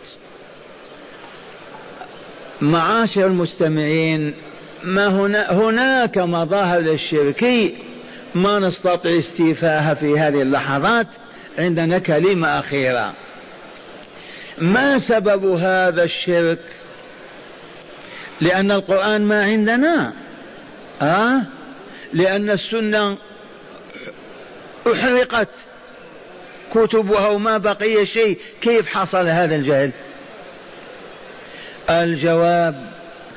معاشر 2.60 3.26
المستمعين 3.26 4.34
ما 4.84 5.06
هنا 5.06 5.52
هناك 5.52 6.18
مظاهر 6.18 6.80
للشرك. 6.80 7.72
ما 8.34 8.58
نستطيع 8.58 9.18
استيفاها 9.18 9.94
في 9.94 10.18
هذه 10.18 10.42
اللحظات 10.42 11.06
عندنا 11.58 11.98
كلمة 11.98 12.58
أخيرة. 12.58 13.14
ما 14.58 14.98
سبب 14.98 15.44
هذا 15.44 16.04
الشرك؟ 16.04 16.58
لأن 18.40 18.70
القرآن 18.70 19.22
ما 19.22 19.44
عندنا. 19.44 20.12
أه؟ 21.02 21.42
لأن 22.12 22.50
السنة 22.50 23.16
أحرقت 24.92 25.48
كتبها 26.74 27.28
وما 27.28 27.58
بقي 27.58 28.06
شيء. 28.06 28.38
كيف 28.60 28.86
حصل 28.86 29.26
هذا 29.26 29.56
الجهل؟ 29.56 29.90
الجواب 31.90 32.86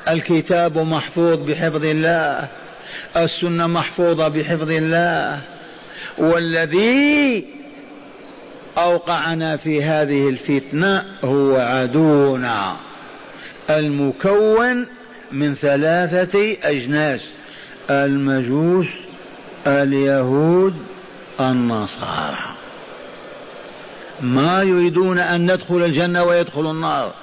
الكتاب 0.07 0.77
محفوظ 0.77 1.39
بحفظ 1.49 1.85
الله 1.85 2.47
السنة 3.17 3.67
محفوظة 3.67 4.27
بحفظ 4.27 4.71
الله. 4.71 5.41
والذي 6.17 7.45
أوقعنا 8.77 9.57
في 9.57 9.83
هذه 9.83 10.29
الفتنة 10.29 11.05
هو 11.23 11.55
عدونا 11.57 12.75
المكون 13.69 14.87
من 15.31 15.55
ثلاثة 15.55 16.57
أجناس 16.63 17.21
المجوس 17.89 18.87
اليهود 19.67 20.75
النصارى. 21.39 22.55
ما 24.21 24.63
يريدون 24.63 25.19
أن 25.19 25.51
ندخل 25.51 25.83
الجنة 25.83 26.23
ويدخل 26.23 26.71
النار. 26.71 27.13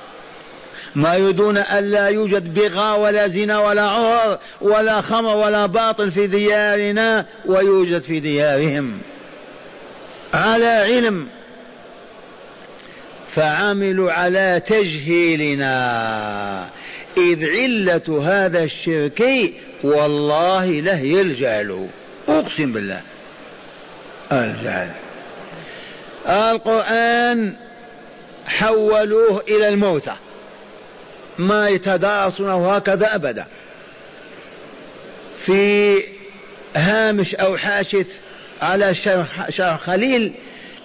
ما 0.95 1.15
يريدون 1.15 1.57
أن 1.57 1.91
لا 1.91 2.09
يوجد 2.09 2.55
بغاء 2.55 3.01
ولا 3.01 3.29
زنا 3.29 3.59
ولا 3.59 3.83
عهر 3.83 4.39
ولا 4.61 5.01
خمر 5.01 5.37
ولا 5.37 5.67
باطل 5.67 6.11
في 6.11 6.27
ديارنا 6.27 7.27
ويوجد 7.47 8.03
في 8.03 8.21
ديارهم. 8.21 8.99
على 10.35 10.67
علم. 10.67 11.27
فعملوا 13.35 14.13
على 14.13 14.63
تجهيلنا. 14.67 15.69
إذ 17.17 17.51
علة 17.51 18.23
هذا 18.29 18.65
الشرك 18.65 19.53
والله 19.83 20.67
له 20.67 21.21
الجهل 21.21 21.89
أقسم 22.29 22.73
بالله. 22.73 23.01
الجهل. 24.33 24.91
القرآن 26.27 27.55
حولوه 28.47 29.43
إلى 29.49 29.69
الموتى. 29.69 30.15
ما 31.39 31.69
يتدارسونه 31.69 32.75
هكذا 32.75 33.15
أبدا. 33.15 33.47
في 35.39 35.95
هامش 36.77 37.35
أو 37.35 37.57
حاشث 37.57 38.21
على 38.63 38.95
شرح 39.51 39.77
خليل 39.77 40.35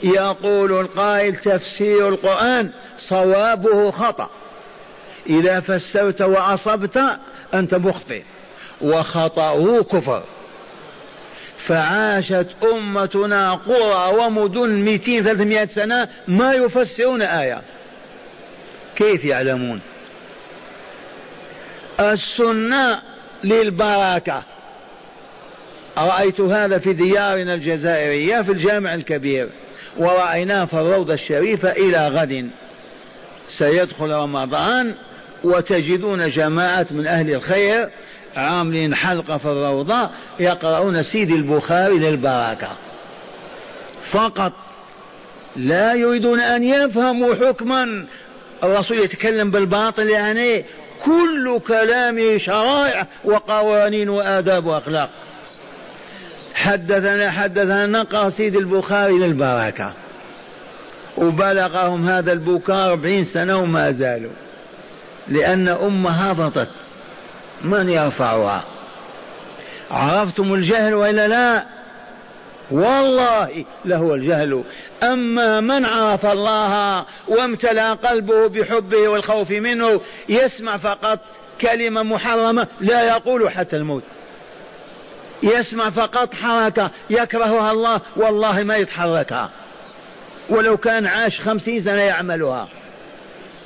يقول 0.04 0.80
القائل 0.80 1.36
تفسير 1.36 2.10
القرآن 2.10 2.72
صوابه 3.00 3.92
خطأ. 3.92 4.30
إذا 5.30 5.60
فسرت 5.60 6.22
وأصبت 6.22 7.04
أنت 7.54 7.76
مخطئ. 7.76 8.22
وخطأه 8.82 9.84
كفر. 9.84 10.24
فعاشت 11.58 12.48
أمتنا 12.74 13.54
قرى 13.54 14.18
ومدن 14.18 14.70
200 14.70 15.24
300 15.24 15.66
سنة 15.66 16.08
ما 16.28 16.54
يفسرون 16.54 17.22
آية. 17.22 17.62
كيف 18.96 19.26
يعلمون؟ 19.26 19.80
السنة 22.00 23.02
للبركة. 23.44 24.44
رأيت 25.98 26.42
هذا 26.42 26.78
في 26.78 26.94
ديارنا 26.94 27.54
الجزائرية 27.54 28.42
في 28.42 28.52
الجامع 28.52 28.94
الكبير 28.94 29.50
ورأيناه 29.98 30.66
في 30.66 30.74
الروضة 30.74 31.14
الشريفة 31.14 31.72
إلى 31.72 32.08
غد. 32.08 32.50
سيدخل 33.58 34.12
رمضان 34.12 34.96
وتجدون 35.44 36.30
جماعة 36.30 36.88
من 36.92 37.08
أهل 37.08 37.34
الخير 37.34 37.90
عاملين 38.36 38.96
حلقة 38.96 39.38
في 39.38 39.46
الروضة 39.46 40.10
يقرؤون 40.40 41.04
سيد 41.04 41.32
البخاري 41.32 42.00
للبركة. 42.00 42.70
فقط 44.12 44.54
لا 45.56 45.94
يريدون 45.94 46.40
أن 46.40 46.64
يفهموا 46.64 47.36
حكما. 47.36 48.06
الرسول 48.64 49.00
يتكلم 49.00 49.52
بالباطل 49.52 50.10
يعني 50.10 50.66
كل 51.06 51.60
كلامه 51.68 52.38
شرائع 52.38 53.08
وقوانين 53.26 54.10
وآداب 54.10 54.66
وأخلاق. 54.66 55.10
حدثنا 56.54 57.32
حدثنا 57.32 57.86
نقرأ 57.86 58.30
سيد 58.30 58.56
البخاري 58.56 59.14
للبركة. 59.14 59.94
وبلغهم 61.18 62.10
هذا 62.10 62.34
البكاء 62.34 62.90
أربعين 62.90 63.26
سنة 63.26 63.58
وما 63.58 63.92
زالوا. 63.92 64.32
لأن 65.28 65.68
أمة 65.68 66.10
هبطت. 66.10 66.70
من 67.64 67.90
يرفعها؟ 67.90 68.64
عرفتم 69.92 70.54
الجهل 70.54 70.94
وإلا 70.94 71.28
لا؟ 71.28 71.73
والله 72.72 73.66
له 73.86 74.14
الجهل. 74.14 74.64
أما 75.04 75.60
من 75.60 75.86
عرف 75.86 76.26
الله 76.26 77.06
وامتلأ 77.28 77.94
قلبه 77.94 78.48
بحبه 78.48 79.08
والخوف 79.08 79.52
منه 79.52 80.02
يسمع 80.30 80.78
فقط 80.78 81.20
كلمة 81.62 82.04
محرمة 82.04 82.68
لا 82.82 83.08
يقول 83.08 83.50
حتى 83.50 83.76
الموت. 83.76 84.04
يسمع 85.44 85.90
فقط 85.90 86.34
حركة 86.34 86.92
يكرهها 87.10 87.72
الله 87.72 88.02
والله 88.16 88.64
ما 88.64 88.76
يتحركها. 88.76 89.50
ولو 90.50 90.78
كان 90.78 91.08
عاش 91.08 91.42
خمسين 91.42 91.82
سنة 91.82 92.02
يعملها. 92.02 92.68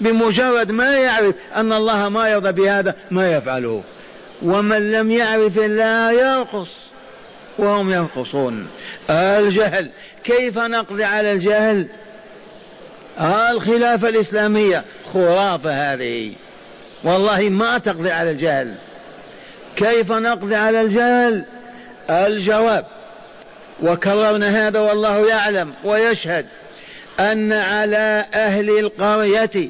بمجرد 0.01 0.71
ما 0.71 0.97
يعرف 0.97 1.35
أن 1.55 1.73
الله 1.73 2.09
ما 2.09 2.29
يرضى 2.29 2.51
بهذا 2.51 2.95
ما 3.11 3.31
يفعله. 3.31 3.83
ومن 4.41 4.91
لم 4.91 5.11
يعرف 5.11 5.57
الله 5.57 6.11
يرقص. 6.11 6.86
وهم 7.57 7.91
ينقصون. 7.91 8.67
الجهل 9.09 9.89
كيف 10.23 10.57
نقضي 10.57 11.03
على 11.03 11.31
الجهل؟ 11.31 11.87
الخلافة 13.21 14.09
الإسلامية 14.09 14.83
خرافة 15.13 15.93
هذه. 15.93 16.33
والله 17.03 17.49
ما 17.49 17.77
تقضي 17.77 18.11
على 18.11 18.31
الجهل. 18.31 18.75
كيف 19.75 20.11
نقضي 20.11 20.55
على 20.55 20.81
الجهل؟ 20.81 21.45
الجواب 22.09 22.85
وكررنا 23.83 24.67
هذا 24.67 24.79
والله 24.79 25.27
يعلم 25.29 25.73
ويشهد 25.83 26.45
أن 27.19 27.53
على 27.53 28.25
أهل 28.33 28.79
القرية 28.79 29.69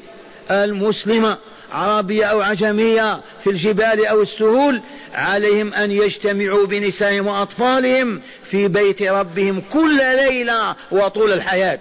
المسلمة 0.52 1.38
عربية 1.72 2.26
أو 2.26 2.42
عجمية 2.42 3.22
في 3.44 3.50
الجبال 3.50 4.06
أو 4.06 4.22
السهول 4.22 4.82
عليهم 5.14 5.74
أن 5.74 5.92
يجتمعوا 5.92 6.66
بنسائهم 6.66 7.28
وأطفالهم 7.28 8.22
في 8.44 8.68
بيت 8.68 9.02
ربهم 9.02 9.62
كل 9.74 9.98
ليلة 9.98 10.76
وطول 10.92 11.32
الحياة. 11.34 11.80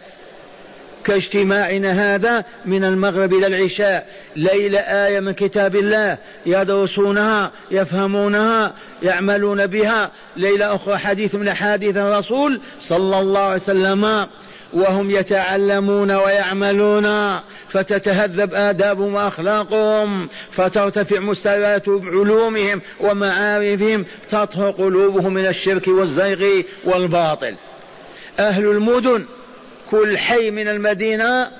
كاجتماعنا 1.04 2.14
هذا 2.14 2.44
من 2.64 2.84
المغرب 2.84 3.34
إلى 3.34 3.46
العشاء. 3.46 4.06
ليلة 4.36 4.78
آية 4.78 5.20
من 5.20 5.32
كتاب 5.32 5.76
الله 5.76 6.18
يدرسونها 6.46 7.52
يفهمونها 7.70 8.72
يعملون 9.02 9.66
بها. 9.66 10.10
ليلة 10.36 10.74
أخرى 10.74 10.98
حديث 10.98 11.34
من 11.34 11.48
أحاديث 11.48 11.96
الرسول 11.96 12.60
صلى 12.80 13.20
الله 13.20 13.40
عليه 13.40 13.62
وسلم 13.62 14.26
وهم 14.76 15.10
يتعلمون 15.10 16.10
ويعملون 16.10 17.38
فتتهذب 17.68 18.54
آدابهم 18.54 19.14
وأخلاقهم 19.14 20.28
فترتفع 20.50 21.18
مستويات 21.18 21.88
علومهم 21.88 22.82
ومعارفهم 23.00 24.04
تطهر 24.30 24.70
قلوبهم 24.70 25.34
من 25.34 25.46
الشرك 25.46 25.88
والزيغ 25.88 26.62
والباطل. 26.84 27.54
أهل 28.38 28.64
المدن 28.64 29.24
كل 29.90 30.18
حي 30.18 30.50
من 30.50 30.68
المدينة 30.68 31.50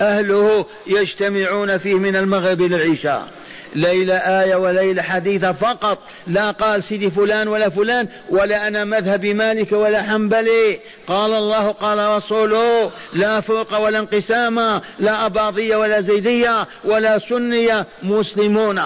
أهله 0.00 0.66
يجتمعون 0.86 1.78
فيه 1.78 1.94
من 1.94 2.16
المغرب 2.16 2.60
إلى 2.60 2.76
العشاء 2.76 3.28
ليلة 3.74 4.14
آية 4.14 4.56
وليلة 4.56 5.02
حديثة 5.02 5.52
فقط. 5.52 5.98
لا 6.26 6.50
قال 6.50 6.82
سيدي 6.82 7.10
فلان 7.10 7.48
ولا 7.48 7.68
فلان 7.68 8.08
ولا 8.30 8.68
أنا 8.68 8.84
مذهب 8.84 9.26
مالك 9.26 9.72
ولا 9.72 10.02
حنبلي. 10.02 10.80
قال 11.06 11.34
الله 11.34 11.70
قال 11.72 12.16
رسوله 12.16 12.90
لا 13.12 13.40
فرق 13.40 13.78
ولا 13.78 13.98
انقسام 13.98 14.80
لا 14.98 15.26
أباضية 15.26 15.76
ولا 15.76 16.00
زيدية 16.00 16.68
ولا 16.84 17.18
سنية 17.18 17.86
مسلمون. 18.02 18.82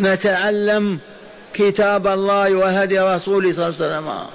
نتعلم 0.00 0.98
كتاب 1.54 2.06
الله 2.06 2.54
وهدي 2.54 3.00
رسوله 3.00 3.52
صلى 3.52 3.68
الله 3.68 3.76
عليه 3.80 3.96
وسلم. 3.96 4.26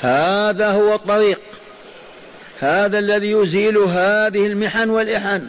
هذا 0.00 0.70
هو 0.70 0.94
الطريق. 0.94 1.40
هذا 2.60 2.98
الذي 2.98 3.30
يزيل 3.30 3.78
هذه 3.78 4.46
المحن 4.46 4.90
والإحن. 4.90 5.42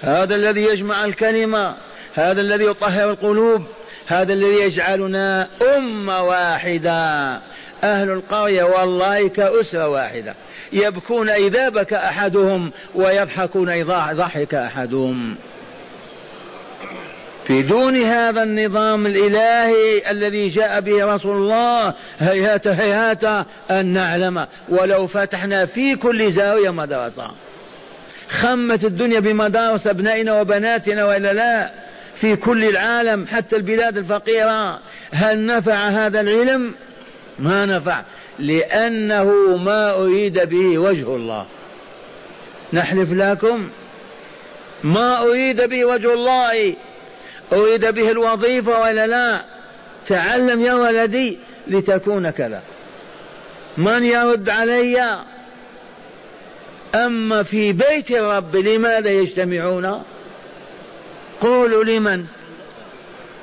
هذا 0.00 0.34
الذي 0.34 0.62
يجمع 0.62 1.04
الكلمة 1.04 1.74
هذا 2.14 2.40
الذي 2.40 2.64
يطهر 2.64 3.10
القلوب 3.10 3.62
هذا 4.06 4.32
الذي 4.32 4.60
يجعلنا 4.60 5.48
أمة 5.76 6.22
واحدة. 6.22 7.40
أهل 7.84 8.10
القرية 8.10 8.64
والله 8.64 9.28
كأسرة 9.28 9.88
واحدة. 9.88 10.34
يبكون 10.72 11.28
إذا 11.28 11.68
بكى 11.68 11.96
أحدهم 11.96 12.70
ويضحكون 12.94 13.68
إذا 13.68 14.12
ضحك 14.12 14.54
أحدهم. 14.54 15.36
بدون 17.50 17.96
هذا 17.96 18.42
النظام 18.42 19.06
الإلهي 19.06 20.10
الذي 20.10 20.48
جاء 20.48 20.80
به 20.80 21.14
رسول 21.14 21.36
الله 21.36 21.94
هيهات 22.18 22.66
هيهات 22.66 23.24
أن 23.70 23.86
نعلم. 23.86 24.46
ولو 24.68 25.06
فتحنا 25.06 25.66
في 25.66 25.96
كل 25.96 26.32
زاوية 26.32 26.70
مدرسة. 26.70 27.30
خمت 28.28 28.84
الدنيا 28.84 29.20
بمدارس 29.20 29.86
أبنائنا 29.86 30.40
وبناتنا 30.40 31.04
وإلا 31.04 31.32
لا. 31.32 31.70
في 32.20 32.36
كل 32.36 32.64
العالم 32.64 33.26
حتى 33.26 33.56
البلاد 33.56 33.98
الفقيرة. 33.98 34.80
هل 35.10 35.46
نفع 35.46 35.74
هذا 35.74 36.20
العلم؟ 36.20 36.74
ما 37.38 37.66
نفع. 37.66 38.02
لأنه 38.38 39.56
ما 39.56 39.90
أريد 39.90 40.48
به 40.48 40.78
وجه 40.78 41.16
الله. 41.16 41.46
نحلف 42.72 43.12
لكم. 43.12 43.68
ما 44.84 45.18
أريد 45.22 45.62
به 45.62 45.84
وجه 45.84 46.14
الله. 46.14 46.74
أريد 47.52 47.86
به 47.86 48.10
الوظيفة 48.10 48.80
ولا 48.80 49.06
لا. 49.06 49.44
تعلم 50.08 50.60
يا 50.60 50.74
ولدي 50.74 51.38
لتكون 51.66 52.30
كذا. 52.30 52.62
من 53.78 54.04
يرد 54.04 54.50
علي؟ 54.50 55.18
أما 57.04 57.42
في 57.42 57.72
بيت 57.72 58.10
الرب 58.10 58.56
لماذا 58.56 59.10
يجتمعون؟ 59.10 60.02
قولوا 61.40 61.84
لمن؟ 61.84 62.24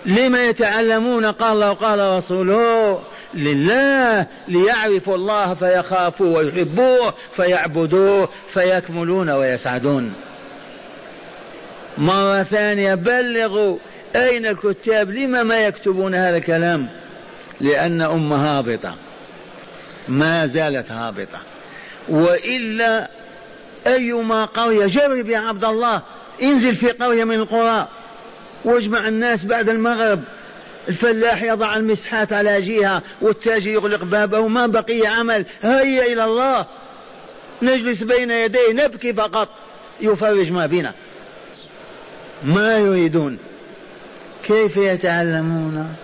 لما 0.06 0.44
يتعلمون 0.44 1.26
قال 1.26 1.52
الله 1.52 1.72
وقال 1.72 2.18
رسوله 2.18 3.02
لله 3.34 4.28
ليعرفوا 4.48 5.16
الله 5.16 5.54
فيخافوا 5.54 6.38
ويحبوه 6.38 7.14
فيعبدوه 7.36 8.30
فيكملون 8.54 9.30
ويسعدون. 9.30 10.14
مرة 11.98 12.44
ثانية 12.44 12.96
بلغوا 12.96 13.78
أين 14.16 14.46
الكتاب؟ 14.46 15.12
لما 15.12 15.44
ما 15.44 15.66
يكتبون 15.66 16.16
هذا 16.16 16.38
الكلام؟ 16.38 16.90
لأن 17.62 18.02
أم 18.02 18.34
هابطة. 18.34 18.96
ما 20.08 20.48
زالت 20.48 20.92
هابطة. 20.92 21.40
وإلا 22.10 23.10
أيما 23.88 24.46
قرية 24.46 24.86
جرب 24.86 25.30
يا 25.30 25.38
عبد 25.38 25.64
الله 25.64 26.02
انزل 26.44 26.76
في 26.76 26.92
قرية 26.92 27.24
من 27.24 27.36
القرى. 27.36 27.88
واجمع 28.66 29.08
الناس 29.08 29.46
بعد 29.46 29.70
المغرب. 29.70 30.24
الفلاح 30.90 31.44
يضع 31.44 31.76
المسحات 31.76 32.34
على 32.34 32.62
جهة 32.62 33.02
والتاجر 33.22 33.68
يغلق 33.68 34.04
بابه 34.04 34.48
ما 34.48 34.68
بقي 34.68 35.08
عمل. 35.08 35.46
هيا 35.62 36.14
إلى 36.14 36.26
الله. 36.26 36.66
نجلس 37.62 38.04
بين 38.04 38.32
يديه 38.32 38.72
نبكي 38.72 39.14
فقط. 39.14 39.50
يفرج 40.02 40.52
ما 40.52 40.66
بنا. 40.66 40.94
ما 42.44 42.78
يريدون. 42.78 43.38
كيف 44.44 44.78
يتعلمون؟ 44.78 45.96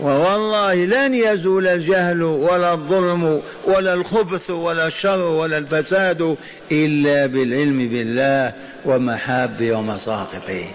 ووالله 0.00 0.74
لن 0.74 1.14
يزول 1.14 1.66
الجهل 1.66 2.22
ولا 2.22 2.72
الظلم 2.72 3.42
ولا 3.64 3.94
الخبث 3.94 4.50
ولا 4.50 4.86
الشر 4.86 5.20
ولا 5.20 5.58
الفساد 5.58 6.36
إلا 6.72 7.26
بالعلم 7.26 7.88
بالله 7.88 8.52
ومحابه 8.84 9.72
ومساقطه 9.72 10.66